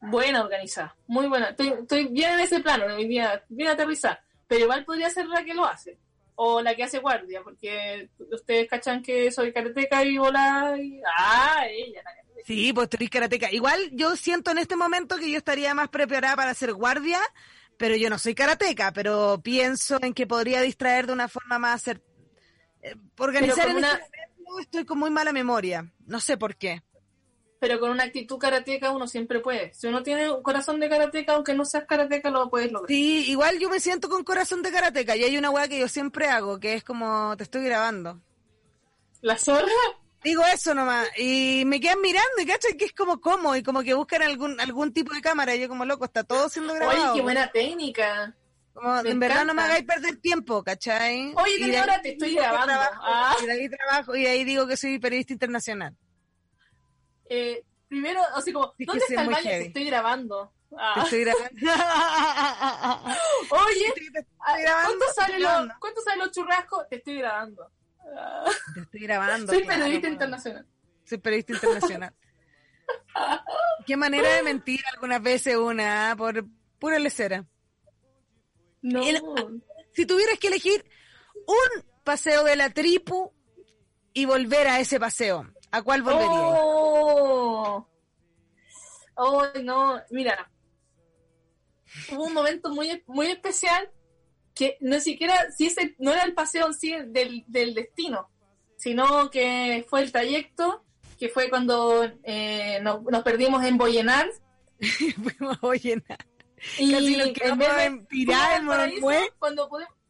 [0.00, 1.48] Buena organizada, muy buena.
[1.50, 5.54] Estoy, estoy bien en ese plano, día, bien aterrizada, pero igual podría ser la que
[5.54, 5.98] lo hace.
[6.40, 11.00] O la que hace guardia, porque ustedes cachan que soy karateca y bola y...
[11.18, 12.42] Ah, ella, la karateca.
[12.46, 13.50] Sí, pues tú eres karateca.
[13.50, 17.18] Igual yo siento en este momento que yo estaría más preparada para ser guardia,
[17.76, 21.84] pero yo no soy karateca, pero pienso en que podría distraer de una forma más...
[21.88, 22.02] cer-
[22.82, 23.96] eh, organizar en este
[24.38, 25.90] momento estoy con muy mala memoria.
[26.06, 26.82] No sé por qué.
[27.60, 29.72] Pero con una actitud karateca uno siempre puede.
[29.74, 32.88] Si uno tiene un corazón de karateca, aunque no seas karateca, lo puedes lograr.
[32.88, 35.88] Sí, igual yo me siento con corazón de karateca y hay una weá que yo
[35.88, 38.20] siempre hago, que es como te estoy grabando.
[39.20, 39.66] La zorra,
[40.24, 43.82] Digo eso nomás, y me quedan mirando y cachan que es como cómodo y como
[43.84, 47.04] que buscan algún algún tipo de cámara y yo como loco, está todo siendo grabado.
[47.04, 48.34] oye, qué buena técnica.
[48.74, 49.64] Como, en verdad no me encanta.
[49.64, 51.32] hagáis perder tiempo, ¿cachai?
[51.36, 52.66] Oye, Y ahí te estoy grabando.
[52.66, 53.36] trabajo, Ah.
[53.42, 55.96] Y de ahí trabajo, y de ahí digo que soy periodista internacional.
[57.28, 59.42] Eh, primero, así como, Sí, ¿dónde está el baño?
[59.42, 59.64] Te heavy.
[59.66, 60.52] estoy grabando.
[60.70, 61.02] Te Ah.
[61.04, 61.50] estoy grabando.
[63.50, 65.74] Oye, Te estoy ah, grabando, ¿cuánto te sale, estoy lo, grabando.
[65.80, 66.88] ¿cuánto sale los churrascos?
[66.88, 67.70] Te estoy grabando.
[68.16, 68.44] Ah.
[68.74, 69.52] Te estoy grabando.
[69.52, 70.66] Soy claro, periodista internacional.
[71.04, 72.14] Soy periodista internacional.
[73.86, 76.44] Qué manera de mentir algunas veces una, ah, por
[76.78, 77.44] pura lecera.
[78.82, 79.02] No.
[79.02, 79.22] El-
[79.94, 80.84] Si tuvieras que elegir
[81.46, 83.32] un paseo de la tripu
[84.12, 86.30] y volver a ese paseo, ¿a cuál volverías?
[86.32, 86.77] Oh.
[89.18, 90.50] Oh, no, mira.
[92.12, 93.90] Hubo un momento muy, muy especial
[94.54, 98.30] que no siquiera, si ese no era el paseo sí del, del destino,
[98.76, 100.84] sino que fue el trayecto,
[101.18, 104.30] que fue cuando eh, nos, nos perdimos en Boyenar.
[105.22, 106.26] Fuimos a llenar.
[106.78, 109.00] Y Casi nos en vez de tirar el
[109.38, 109.68] cuando,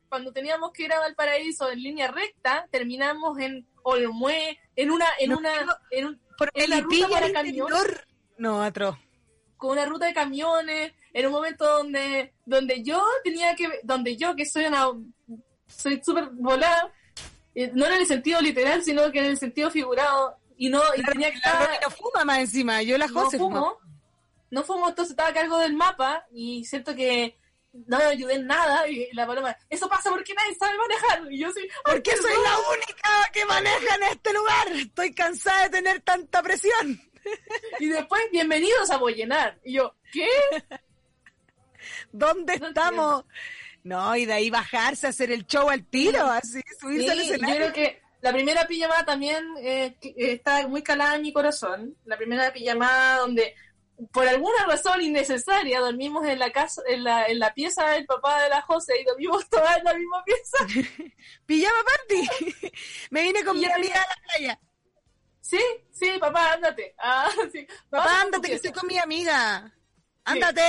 [0.09, 5.35] cuando teníamos que ir a Valparaíso en línea recta, terminamos en Olmué, en una, en
[5.35, 5.51] una,
[5.91, 7.69] en un, Por en la ruta para camión.
[7.69, 8.09] interior.
[8.39, 8.97] No, atroz.
[9.57, 14.36] con una ruta de camiones, en un momento donde, donde yo tenía que, donde yo
[14.36, 14.86] que soy una,
[15.66, 16.93] soy súper volada,
[17.55, 21.03] eh, no en el sentido literal, sino que en el sentido figurado, y no, y
[21.03, 22.82] tenía que La estar, no fuma más encima.
[22.82, 23.61] Yo la no José fuma.
[23.61, 23.78] fumo,
[24.51, 27.36] no fumo, entonces estaba a cargo del mapa, y siento que
[27.72, 31.39] no me ayudé en nada, y la paloma, eso pasa porque nadie sabe manejar, y
[31.41, 34.68] yo soy, ¿Por qué soy la única que maneja en este lugar?
[34.72, 37.01] Estoy cansada de tener tanta presión.
[37.81, 39.59] Y después, bienvenidos a Bollenar.
[39.64, 40.29] Y yo, ¿qué?
[42.12, 43.24] ¿Dónde No estamos?
[43.85, 47.24] No, y de ahí bajarse a hacer el show al tiro, así, subirse al yo
[47.24, 47.57] escenario.
[47.57, 51.97] creo que la primera pijamada también eh, eh, está muy calada en mi corazón.
[52.05, 53.55] La primera pijamada donde,
[54.12, 58.43] por alguna razón innecesaria, dormimos en la casa, en la, en la pieza del papá
[58.43, 60.91] de la José y dormimos todas en la misma pieza.
[61.47, 62.72] Pijama party.
[63.11, 64.61] Me vine con mi amiga a la playa.
[65.49, 65.59] Sí,
[65.91, 66.95] sí, papá, ándate.
[66.99, 67.67] Ah, sí.
[67.89, 69.75] Papá, ándate que estoy con mi amiga.
[70.25, 70.61] Ándate.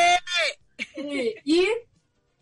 [0.95, 1.67] Sí, Y,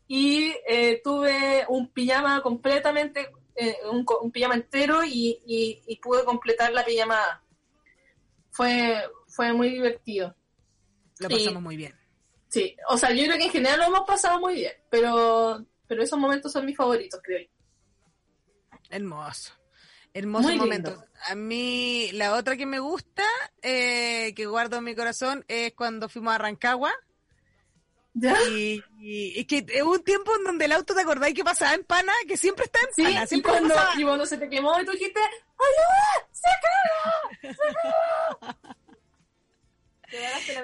[0.08, 5.96] y eh, tuve un pijama completamente, eh, un, co- un pijama entero y, y, y
[5.96, 7.44] pude completar la pijamada.
[8.52, 10.36] Fue, fue muy divertido.
[11.18, 12.00] Lo pasamos muy bien.
[12.50, 16.04] Sí, o sea, yo creo que en general lo hemos pasado muy bien, pero, pero
[16.04, 18.78] esos momentos son mis favoritos, creo yo.
[18.92, 19.54] Hermoso.
[20.18, 20.66] Hermoso Muy lindo.
[20.66, 21.06] momento.
[21.30, 23.24] A mí, la otra que me gusta,
[23.62, 26.92] eh, que guardo en mi corazón, es cuando fuimos a Rancagua.
[28.14, 28.36] ¿Ya?
[28.50, 31.76] Y, y es que hubo un tiempo en donde el auto, ¿te acordáis que pasaba
[31.76, 32.12] en pana?
[32.28, 33.24] Que siempre está en Sí, pana.
[33.24, 33.94] y Siempre cuando, pasaba.
[34.00, 36.28] y cuando se te quemó y tú dijiste, ¡ayuda!
[36.32, 37.54] ¡Se quema!
[37.54, 38.58] ¡Se quema!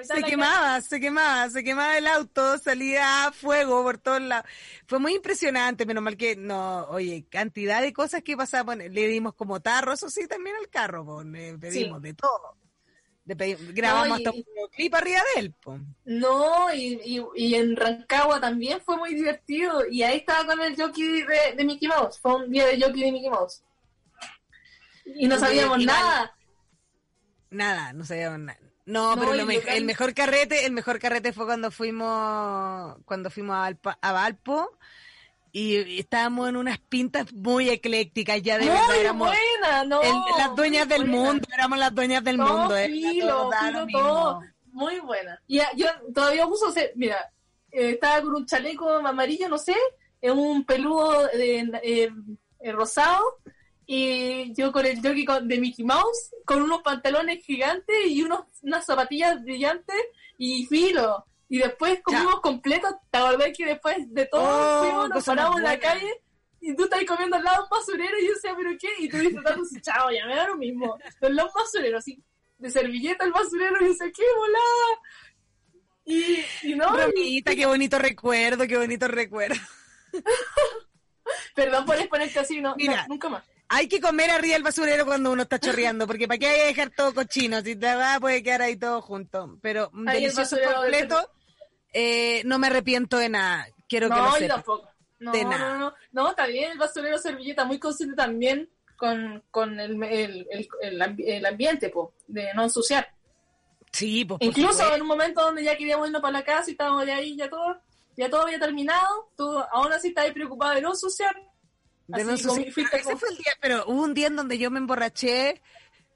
[0.02, 4.48] Se quemaba, se quemaba, se quemaba el auto, salía fuego por todos lados.
[4.86, 8.78] Fue muy impresionante, menos mal que, no, oye, cantidad de cosas que pasaban.
[8.78, 12.56] Le dimos como tarro, eso sí, también al carro, po, le pedimos de todo.
[13.26, 15.78] Le pedi- grabamos y- hasta un clip arriba de él, po.
[16.04, 19.86] No, y, y, y en Rancagua también fue muy divertido.
[19.88, 22.18] Y ahí estaba con el jockey de, de Mickey Mouse.
[22.20, 23.62] Fue un día de jockey de Mickey Mouse.
[25.06, 26.36] Y no sabíamos nada.
[27.50, 28.58] Nada, no sabíamos nada.
[28.86, 33.30] No, No, pero lo me- el mejor carrete, el mejor carrete fue cuando fuimos, cuando
[33.30, 34.76] fuimos a, Valpa- a Valpo
[35.52, 40.02] y estábamos en unas pintas muy eclécticas, ya de verdad Muy éramos buena, no.
[40.02, 41.16] el- las dueñas del buena.
[41.16, 44.40] mundo, éramos las dueñas del mundo, filo, da filo todo.
[44.72, 45.40] Muy buena.
[45.46, 47.16] Y ah, yo todavía uso, o sea, mira,
[47.70, 49.76] eh, estaba con un chaleco amarillo, no sé,
[50.20, 52.10] en un peludo de, eh,
[52.60, 53.22] eh, rosado,
[53.86, 58.44] y yo con el jockey con- de Mickey Mouse, con unos pantalones gigantes y unos,
[58.62, 59.96] unas zapatillas brillantes,
[60.38, 61.24] y filo.
[61.48, 65.62] Y después comimos completo, ¿te acordás que después de todo Oh, fuimos, nos paramos en
[65.64, 66.22] la calle
[66.60, 68.88] y tú estás comiendo al lado un basurero y yo decía, ¿pero qué?
[68.98, 70.96] Y tú así, chao, ya me da lo mismo.
[71.20, 72.20] Al lado basurero, así,
[72.58, 75.00] de servilleta el basurero y yo decía, ¿qué volada?
[76.06, 79.60] Y, y no, Bromita, qué bonito recuerdo, qué bonito recuerdo.
[81.54, 83.02] perdón por exponerte así, no, Mira.
[83.02, 83.44] no, nunca más.
[83.68, 86.66] Hay que comer arriba del basurero cuando uno está chorreando, porque para qué hay que
[86.66, 89.58] dejar todo cochino, si te va puede quedar ahí todo junto.
[89.62, 91.30] Pero Ahí el delicioso completo,
[91.92, 93.66] eh, no me arrepiento de nada.
[93.88, 94.56] Quiero que no, lo yo sepas.
[94.56, 94.88] tampoco.
[95.20, 95.78] No, De no, nada.
[95.78, 100.68] no, no, está bien el basurero servilleta, muy consciente también con, con el, el, el,
[100.82, 103.12] el ambi- el ambiente, po, de no ensuciar.
[103.90, 107.06] Sí, por Incluso en un momento donde ya queríamos irnos para la casa y estábamos
[107.06, 107.80] ya ahí, ya todo,
[108.16, 111.34] ya todo había terminado, tú aún así estabas preocupada de no ensuciar.
[112.06, 114.70] De no como Ese como- fue el día, pero hubo un día en donde yo
[114.70, 115.62] me emborraché,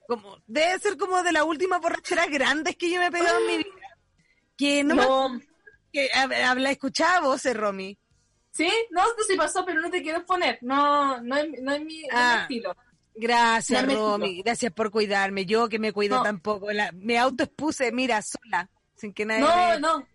[0.07, 3.47] como, debe ser como de las últimas borracheras grandes que yo me he pegado en
[3.47, 3.75] mi vida.
[4.57, 5.41] Que no, me- No,
[5.91, 7.97] que hab- habla, escuchaba voces, Romy.
[8.51, 11.81] sí, no, esto sí pasó, pero no te quiero poner, no, no es, no es
[11.81, 12.39] mi, no Ah.
[12.43, 12.75] estilo.
[13.15, 14.41] Gracias, No Romy.
[14.43, 15.45] Gracias por cuidarme.
[15.45, 16.23] Yo que me cuido No.
[16.23, 16.71] tampoco.
[16.71, 20.07] La, me autoexpuse, mira, sola, sin que nadie No, me- no,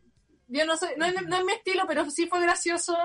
[0.49, 2.97] yo no soy, no no es mi estilo, pero sí fue gracioso.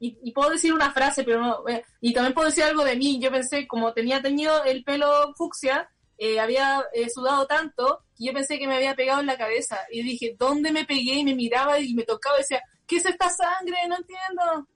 [0.00, 1.68] Y, y puedo decir una frase, pero no.
[1.68, 3.18] eh, y también puedo decir algo de mí.
[3.20, 5.88] Yo pensé, como tenía teñido el pelo fucsia,
[6.18, 9.78] eh, había eh, sudado tanto, que yo pensé que me había pegado en la cabeza.
[9.90, 11.14] Y dije, ¿dónde me pegué?
[11.14, 13.76] Y me miraba y me tocaba y decía, ¿qué es esta sangre?
[13.88, 14.68] No entiendo.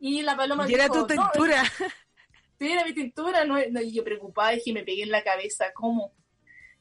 [0.00, 1.62] Y la paloma Y era dijo, tu "No, tintura.
[2.58, 5.72] Sí, era mi tintura, no, no, y yo preocupada dije, me pegué en la cabeza,
[5.74, 6.12] ¿cómo?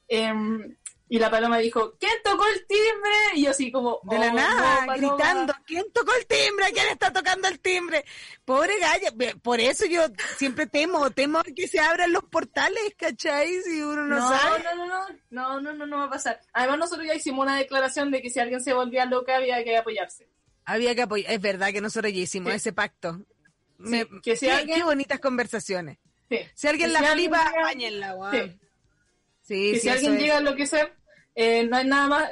[0.07, 0.75] Em,
[1.09, 3.11] y la paloma dijo, ¿quién tocó el timbre?
[3.35, 5.15] Y yo así como, De la "Oh, nada, no, Paloma".
[5.15, 6.65] gritando, ¿quién tocó el timbre?
[6.73, 8.03] ¿Quién está tocando el timbre?
[8.45, 10.01] Pobre galla, por eso yo
[10.37, 13.61] siempre temo, temo que se abran los portales, ¿cachai?
[13.61, 14.63] Si uno no, No, sabe.
[14.63, 16.39] no, no, no, no, no, no, no va a pasar.
[16.53, 19.77] Además nosotros ya hicimos una declaración de que si alguien se volvía loca había que
[19.77, 20.27] apoyarse.
[20.65, 22.57] Había que apoyar, es verdad que nosotros ya hicimos Sí.
[22.57, 23.19] ese pacto.
[23.77, 25.97] Me- que si qué, alguien- qué bonitas conversaciones.
[26.29, 26.39] Sí.
[26.55, 28.59] Si alguien Que la si alguien flipa, llega- apáñenla, weón.
[29.43, 29.79] Sí.
[29.79, 30.21] Si alguien es.
[30.21, 30.95] llega a enloquecer,
[31.35, 32.31] eh, no hay nada más,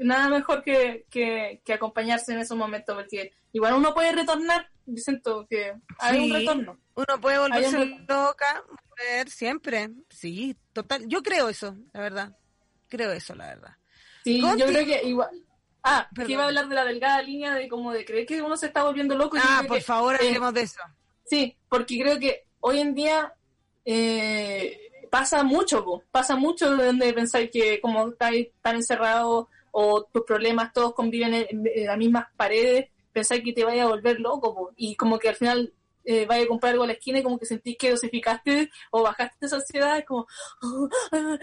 [0.00, 4.96] nada mejor que, que, que acompañarse en esos momentos, porque igual uno puede retornar, yo
[4.96, 6.80] siento que hay un retorno.
[6.94, 9.90] Uno puede volverse un loca, volver siempre.
[10.10, 11.06] Sí, total.
[11.06, 12.36] Yo creo eso, la verdad.
[12.88, 13.76] Creo eso, la verdad.
[14.24, 15.30] Sí, Conti- yo creo que igual.
[15.84, 16.26] Ah, Perdón.
[16.26, 18.66] que iba a hablar de la delgada línea de como de creer que uno se
[18.66, 19.36] está volviendo loco.
[19.40, 20.80] Ah, por que, favor, eh, hablemos de eso.
[21.24, 23.34] Sí, porque creo que hoy en día
[23.84, 24.78] eh,
[25.12, 30.22] pasa mucho, po, pasa mucho de donde pensáis que como estáis tan encerrados o tus
[30.22, 34.54] problemas todos conviven en, en las mismas paredes, pensáis que te vaya a volver loco,
[34.54, 35.70] po, y como que al final
[36.06, 39.02] eh, vaya a comprar algo a la esquina y como que sentís que dosificaste o
[39.02, 40.26] bajaste esa ansiedad, es como,
[40.62, 40.88] "Oh,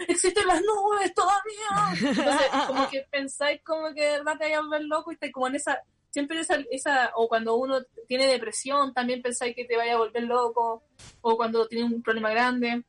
[0.08, 2.10] existen las nubes todavía.
[2.10, 5.32] Entonces, como que pensáis como que de verdad te vaya a volver loco y estáis
[5.32, 9.76] como en esa, siempre esa, esa, o cuando uno tiene depresión, también pensáis que te
[9.76, 10.82] vaya a volver loco,
[11.20, 12.82] o cuando tiene un problema grande.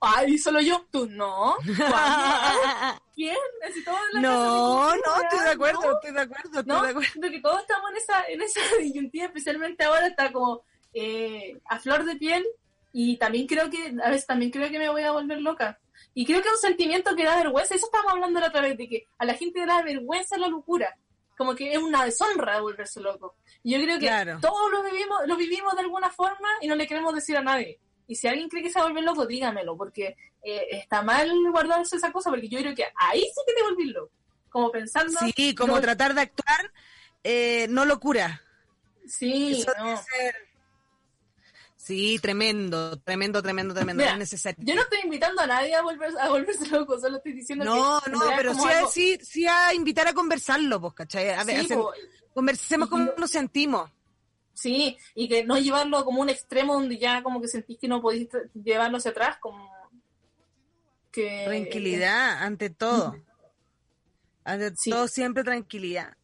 [0.00, 1.56] Ay, solo yo, tú no.
[3.14, 3.36] ¿Quién?
[3.68, 5.50] Así todos en la casa No, así, no, estoy de ¿no?
[5.50, 6.82] acuerdo, estoy de acuerdo, estoy ¿no?
[6.82, 7.10] de acuerdo.
[7.12, 10.62] Siento que todos estamos en esa, en esa disyuntiva, especialmente ahora está como
[10.94, 12.46] eh, a flor de piel
[12.92, 15.78] y también creo que, a veces también creo que me voy a volver loca.
[16.14, 18.76] Y creo que es un sentimiento que da vergüenza, eso estábamos hablando la otra vez,
[18.76, 20.96] de que a la gente le da vergüenza la locura,
[21.36, 23.34] como que es una deshonra volverse loco.
[23.62, 24.38] Y yo creo que Claro.
[24.40, 27.78] todos lo vivimos, lo vivimos de alguna forma y no le queremos decir a nadie.
[28.08, 31.30] Y si alguien cree que se va a volver loco, dígamelo, porque eh, está mal
[31.52, 34.10] guardarse esa cosa, porque yo creo que ahí sí que te volví loco.
[34.48, 35.16] Como pensando...
[35.36, 36.72] Sí, como no- tratar de actuar,
[37.22, 38.42] eh, no locura.
[39.06, 39.84] Sí, Eso no.
[39.84, 40.34] debe ser.
[41.76, 44.02] Sí, tremendo, tremendo, tremendo, tremendo.
[44.02, 44.58] Mira, es necesario.
[44.64, 48.00] Yo no estoy invitando a nadie a, volver, a volverse loco, solo estoy diciendo No,
[48.04, 48.10] que...
[48.10, 51.30] no, realidad pero sí a, sí, sí a invitar a conversarlo, pues, ¿cachai?
[51.30, 51.92] A ver, Sí, po,
[52.34, 53.90] conversemos cómo no- nos sentimos.
[54.58, 58.00] Sí, y que no llevarlo como un extremo donde ya como que sentís que no
[58.02, 59.70] podís llevarlo hacia atrás, como
[61.12, 61.44] que...
[61.46, 63.16] Tranquilidad, ante todo.
[64.44, 64.90] Ante Sí.
[64.90, 66.14] todo, siempre tranquilidad.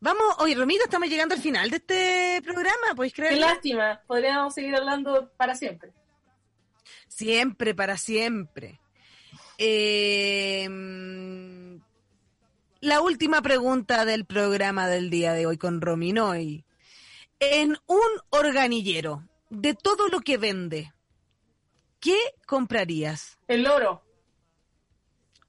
[0.00, 3.46] Vamos, oye, Romito, estamos llegando al final de este programa, ¿podéis Qué creerlo?
[3.46, 5.92] lástima, podríamos seguir hablando para siempre.
[7.08, 8.80] Siempre, para siempre.
[9.58, 10.66] Eh,
[12.80, 16.64] la última pregunta del programa del día de hoy con Rominoy.
[17.40, 20.92] En un organillero, de todo lo que vende,
[22.00, 23.38] ¿qué comprarías?
[23.48, 24.02] El loro.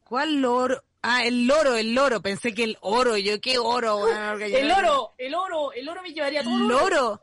[0.05, 0.83] ¿Cuál loro?
[1.01, 2.21] Ah, el loro, el loro.
[2.21, 3.17] Pensé que el oro.
[3.17, 4.05] Yo, ¿qué oro?
[4.39, 7.21] El loro, el oro, el oro me llevaría todo El loro.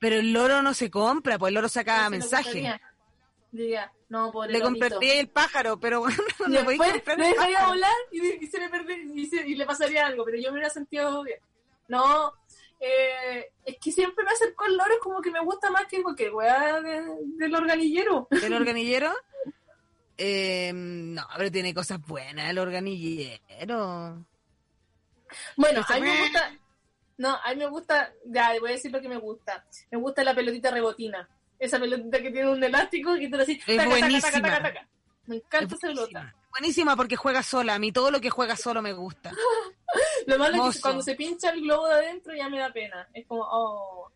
[0.00, 2.80] Pero el loro no se compra, pues el loro saca lo mensaje.
[3.50, 7.66] Diría, no, pobre Le compraría el pájaro, pero bueno, no le después comprar me dejaría
[7.66, 10.58] volar y, y se me perdería, y, se- y le pasaría algo, pero yo me
[10.58, 11.40] hubiera sentido bien.
[11.88, 12.32] No,
[12.80, 16.02] eh, es que siempre me acerco al loro, es como que me gusta más que
[16.02, 18.28] cualquier weá de- del organillero.
[18.30, 19.12] ¿El organillero?
[20.16, 24.24] Eh, no, pero tiene cosas buenas el organillero.
[25.56, 26.58] Bueno, a mí me gusta,
[27.18, 29.64] no, a mí me gusta, ya, voy a decir lo que me gusta.
[29.90, 31.28] Me gusta la pelotita rebotina.
[31.58, 34.30] Esa pelotita que tiene un elástico y tú le Es taca, taca, taca, buenísima.
[34.42, 34.88] taca, taca.
[35.26, 36.00] Me encanta Es esa pelota.
[36.20, 36.34] buenísima.
[36.50, 37.74] Buenísima porque juega sola.
[37.74, 39.32] A mí todo lo que juega solo me gusta.
[40.26, 43.08] Lo malo es que cuando se pincha el globo de adentro ya me da pena.
[43.14, 44.10] Es como, oh,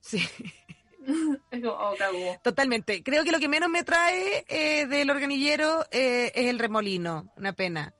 [0.00, 0.18] Sí,
[1.50, 2.40] es como, oh, cagó.
[2.42, 3.02] totalmente.
[3.02, 7.32] Creo que lo que menos me trae eh, del organillero eh, es el remolino.
[7.36, 7.94] Una pena.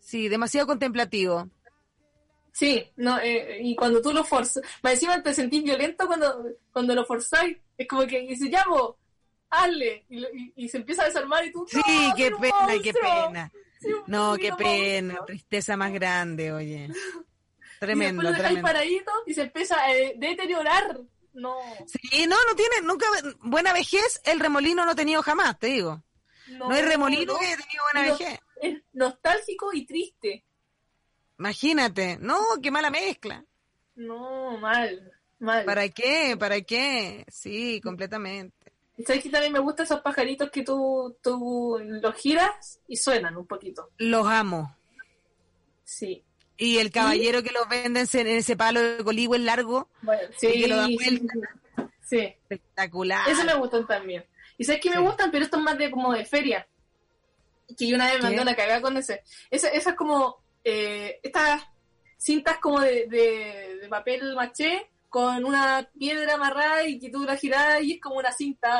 [0.00, 1.48] Sí, demasiado contemplativo.
[2.52, 6.42] Sí, no, eh, y cuando tú lo forzas, más encima te sentís violento cuando,
[6.72, 8.94] cuando lo forzáis, es como que dice, ya vos,
[9.50, 12.92] hazle, y, y- y se empieza a desarmar y tú, Sí, "No, qué pena, qué
[12.94, 13.26] monstruo".
[13.26, 13.52] pena.
[14.06, 15.18] No, qué pena.
[15.26, 16.88] Tristeza más grande, oye.
[17.76, 18.62] y Tremendo, dejáis tremendo.
[18.66, 20.98] paradito y se empieza a eh, deteriorar.
[21.34, 21.54] No,
[21.86, 23.06] Sí, no, no tiene, nunca,
[23.42, 26.02] buena vejez, el remolino no he tenido jamás, te digo.
[26.48, 27.38] No, hay remolino no.
[27.38, 28.16] que haya tenido buena No.
[28.18, 28.40] vejez.
[28.62, 30.46] Es nostálgico y triste.
[31.38, 33.44] Imagínate, no, qué mala mezcla.
[33.96, 35.66] No, mal, mal.
[35.66, 36.36] ¿Para qué?
[36.38, 37.26] ¿Para qué?
[37.28, 38.55] Sí, completamente.
[39.04, 43.46] ¿Sabes que también me gustan esos pajaritos que tú, tú los giras y suenan un
[43.46, 43.90] poquito?
[43.98, 44.74] Los amo.
[45.84, 46.24] Sí.
[46.56, 50.62] Y el caballero que los venden en ese palo de coligüe largo, Bueno, sí, Y
[50.62, 51.34] que lo da vuelta.
[52.02, 52.18] sí.
[52.20, 53.28] espectacular.
[53.28, 54.24] Eso me gustan también.
[54.56, 56.66] Y sabes que me gustan, pero esto es más de como de feria.
[57.76, 59.22] Que yo una vez me mandó la cagada con ese.
[59.50, 61.62] Esa, esa es como eh, estas
[62.16, 67.38] cintas como de, de, de papel maché con una piedra amarrada y que tú la
[67.38, 68.70] girás y es como una cinta.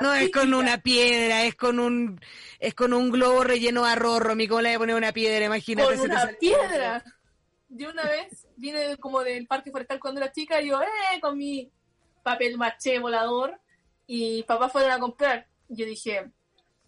[0.00, 2.20] No es con una piedra, es con un
[2.60, 4.46] es con un globo relleno de arroz, Romy.
[4.46, 5.44] ¿Cómo le voy a poner una piedra?
[5.44, 5.96] Imagínate.
[5.96, 7.04] con una piedra.
[7.68, 11.36] Yo una vez vine como del parque forestal cuando era chica y yo, eh, con
[11.36, 11.68] mi
[12.22, 13.58] papel maché volador
[14.06, 15.48] y papá fueron a comprar.
[15.68, 16.30] Yo dije,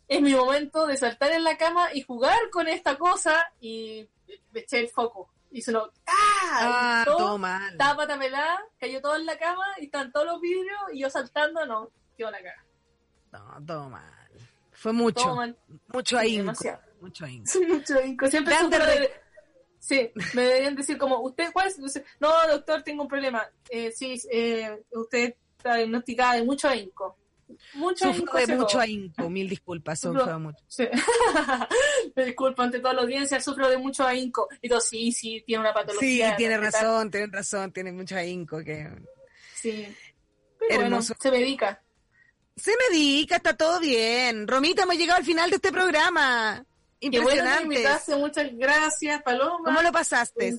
[0.07, 4.07] es mi momento de saltar en la cama y jugar con esta cosa y
[4.53, 5.34] me eché el foco.
[5.55, 6.13] Y sonó, ¡ah!
[6.53, 7.71] Ah, Y todo, todo mal.
[7.73, 11.09] Estaba pata pelada, cayó todo en la cama y estaban todos los vidrios y yo
[11.09, 12.65] saltando, no, quedó la cara.
[13.31, 14.31] No, todo mal.
[14.73, 15.57] Fue mucho, Todo mal.
[15.87, 16.39] mucho Sí, ahínco.
[16.43, 16.83] demasiado.
[17.01, 17.47] Mucho ahínco.
[17.53, 18.27] Soy mucho inco.
[18.27, 18.57] Siempre
[19.79, 21.79] Sí, me deberían decir como, ¿usted cuál es?
[22.19, 23.47] No, doctor, tengo un problema.
[23.69, 27.17] Eh, sí, eh, usted está diagnosticada de mucho ahínco.
[27.75, 30.25] Mucho Sufro de mucho ahínco, mil disculpas, Sufro.
[30.27, 30.65] de mucho.
[30.69, 30.89] Sí.
[32.17, 34.49] Me disculpo ante toda la audiencia, sufro de mucho ahínco.
[34.63, 36.37] Y todo, sí, sí, tiene una Sí, patología.
[36.37, 36.73] tiene ¿qué tal?
[36.73, 38.89] razón, tiene razón, tiene mucho ahínco que...
[39.55, 39.87] Sí.
[40.59, 41.15] Pero Hermoso.
[41.15, 41.83] bueno, se medica.
[42.57, 44.47] Se medica, está todo bien.
[44.47, 46.65] Romita, hemos llegado al final de este programa.
[47.01, 48.17] Bueno Impresionante.
[48.17, 49.65] muchas gracias, Paloma.
[49.65, 50.57] ¿Cómo lo pasaste?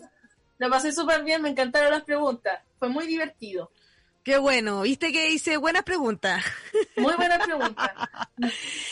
[0.57, 2.61] Lo pasé súper bien, me encantaron las preguntas.
[2.77, 3.71] Fue muy divertido.
[4.25, 6.43] Qué bueno, viste que hice buenas preguntas.
[6.97, 8.31] Muy buena pregunta.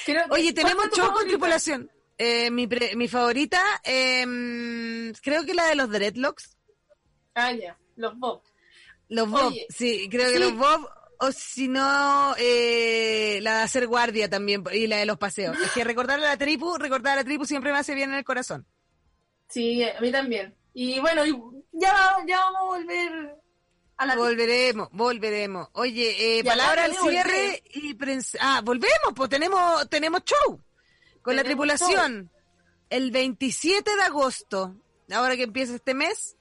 [0.05, 1.91] Creo que- Oye, tenemos ¿cuál fue tu show con tripulación.
[2.19, 6.55] Eh, mi, pre- mi favorita, em, creo que la de los dreadlocks.
[7.33, 8.43] Ah, ya, los Bob.
[9.09, 10.87] Los Bob, Oye, sí, creo que los Bob,
[11.19, 15.57] o si no, eh, la de hacer guardia también, y la de los paseos.
[15.59, 18.17] Es que recordar a la tribu, recordar a la tribu siempre me hace bien en
[18.17, 18.67] el corazón.
[19.49, 20.55] Sí, a mí también.
[20.75, 21.25] Y bueno,
[21.71, 23.35] ya, ya vamos a volver
[23.97, 24.15] a la...
[24.15, 25.67] Volveremos, volveremos.
[25.73, 30.59] Oye, eh, palabra al cierre y prens- Ah, volvemos, pues tenemos, tenemos show
[31.21, 32.29] con la tripulación
[32.89, 34.75] el 27 de agosto,
[35.13, 36.35] ahora que empieza este mes.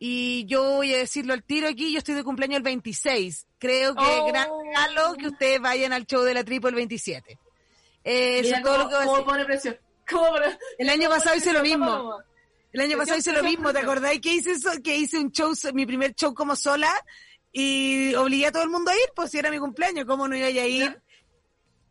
[0.00, 3.46] Y yo voy a decirlo al tiro aquí, yo estoy de cumpleaños el 26.
[3.58, 4.26] Creo que Oh.
[4.28, 7.36] gran regalo que ustedes vayan al show de la tripu el 27.
[8.04, 9.26] Eh, eso Mira es todo lo que voy a cómo decir.
[9.26, 9.78] pone presión.
[10.08, 12.18] ¿Cómo pone- El año cómo pasado hice lo mismo.
[12.72, 14.70] El año pasado hice lo mismo, ¿te acordáis que hice eso?
[14.82, 16.92] Que hice un show, mi primer show como sola
[17.50, 20.36] y obligué a todo el mundo a ir, pues si era mi cumpleaños, ¿cómo no
[20.36, 21.02] iba a ir?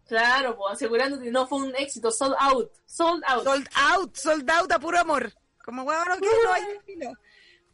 [0.07, 3.43] Claro, pues asegurándote, no fue un éxito, sold out, sold out.
[3.43, 5.33] Sold out, sold out a puro amor.
[5.65, 7.11] Como huevo, no, que no hay filo.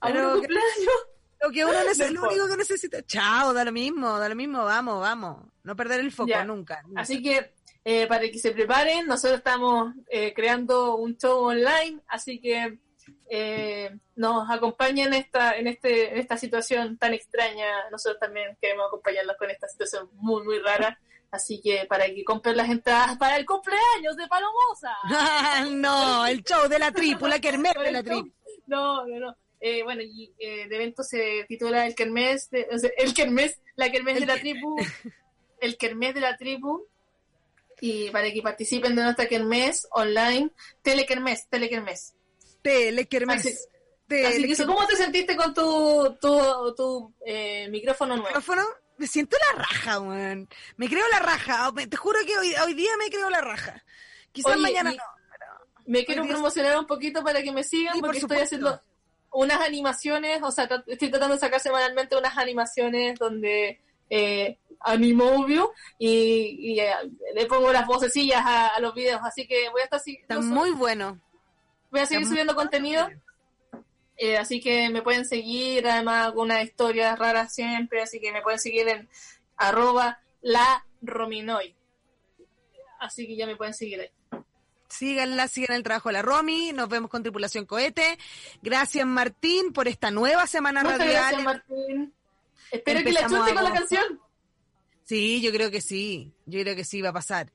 [0.01, 0.35] Pero
[1.41, 3.03] lo que uno necesita, lo único que necesita.
[3.03, 5.45] Chao, da lo mismo, da lo mismo, vamos, vamos.
[5.63, 6.81] No perder el foco nunca.
[6.81, 6.99] nunca.
[6.99, 7.53] Así que
[7.85, 12.79] eh, para que se preparen, nosotros estamos eh, creando un show online, así que
[13.29, 17.89] eh, nos acompañen en esta, en este, en esta situación tan extraña.
[17.91, 20.99] Nosotros también queremos acompañarlos con esta situación muy, muy rara.
[21.31, 24.95] Así que para que compren las entradas para el cumpleaños de Palomosa.
[25.71, 28.31] no, el show de la tripu, la kermés de la tripu.
[28.67, 29.35] No, no, no.
[29.59, 33.61] Eh, bueno, y eh, el evento se titula El Kermés, de- o sea, el Kermés,
[33.77, 34.75] la Kermés de la tribu,
[35.61, 36.85] el Kermés de la tribu,
[37.79, 40.51] y para que participen de nuestra Kermés online,
[40.81, 42.13] Telekermés, Telekermés.
[42.63, 43.45] Tele kermés.
[43.45, 43.55] Así-
[44.07, 48.27] Tele Así que eso, ¿cómo te sentiste con tu, tu, tu eh, micrófono nuevo?
[48.27, 48.63] micrófono,
[48.97, 50.49] me siento la raja, weón.
[50.77, 51.71] Me creo la raja.
[51.71, 53.83] Me- Te juro que hoy, hoy día me creo la raja.
[54.31, 54.97] Quizás Oye, mañana no.
[55.85, 58.81] Me quiero promocionar un poquito para que me sigan Sí, por porque estoy haciendo
[59.31, 65.71] unas animaciones, o sea, estoy tratando de sacar semanalmente unas animaciones donde eh, animo obvio
[65.97, 66.93] y, y, eh,
[67.33, 70.39] le pongo las vocecillas a, a los videos, así que voy a estar si- Está
[70.39, 71.19] muy bueno.
[71.93, 73.07] Voy a seguir subiendo contenido.
[74.17, 78.59] Eh, así que me pueden seguir, además algunas historias raras siempre, así que me pueden
[78.59, 79.07] seguir en
[79.55, 81.75] arroba la rominoy.
[82.99, 84.09] Así que ya me pueden seguir ahí.
[84.87, 86.71] Síganla, sigan el trabajo de la Romy.
[86.71, 88.17] Nos vemos con Tripulación Cohete.
[88.61, 91.21] Gracias, Martín, por esta nueva semana Muchas radial.
[91.21, 92.13] gracias, Martín.
[92.71, 94.21] Espero que la chute con la canción.
[95.03, 96.31] Sí, yo creo que sí.
[96.45, 97.51] Yo creo que sí va a pasar.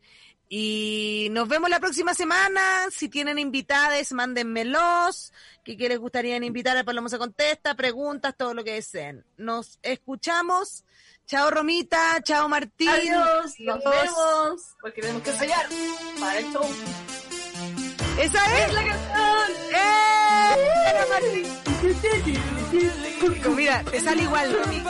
[0.48, 2.86] Y nos vemos la próxima semana.
[2.90, 5.32] Si tienen invitadas, mándenmelos.
[5.62, 7.74] ¿Qué que les gustaría invitar a Paloma se contesta?
[7.74, 9.24] Preguntas, todo lo que deseen.
[9.36, 10.84] Nos escuchamos.
[11.26, 12.22] Chao, Romita.
[12.22, 12.88] Chao, Martín.
[12.88, 14.76] Adiós, nos vemos.
[14.80, 15.66] Porque tenemos que ensayar
[16.18, 16.64] para el show.
[18.18, 19.52] Esa es la canción.
[19.74, 20.08] ¡Eh!
[23.54, 24.82] Mira, te sale igual, Romy.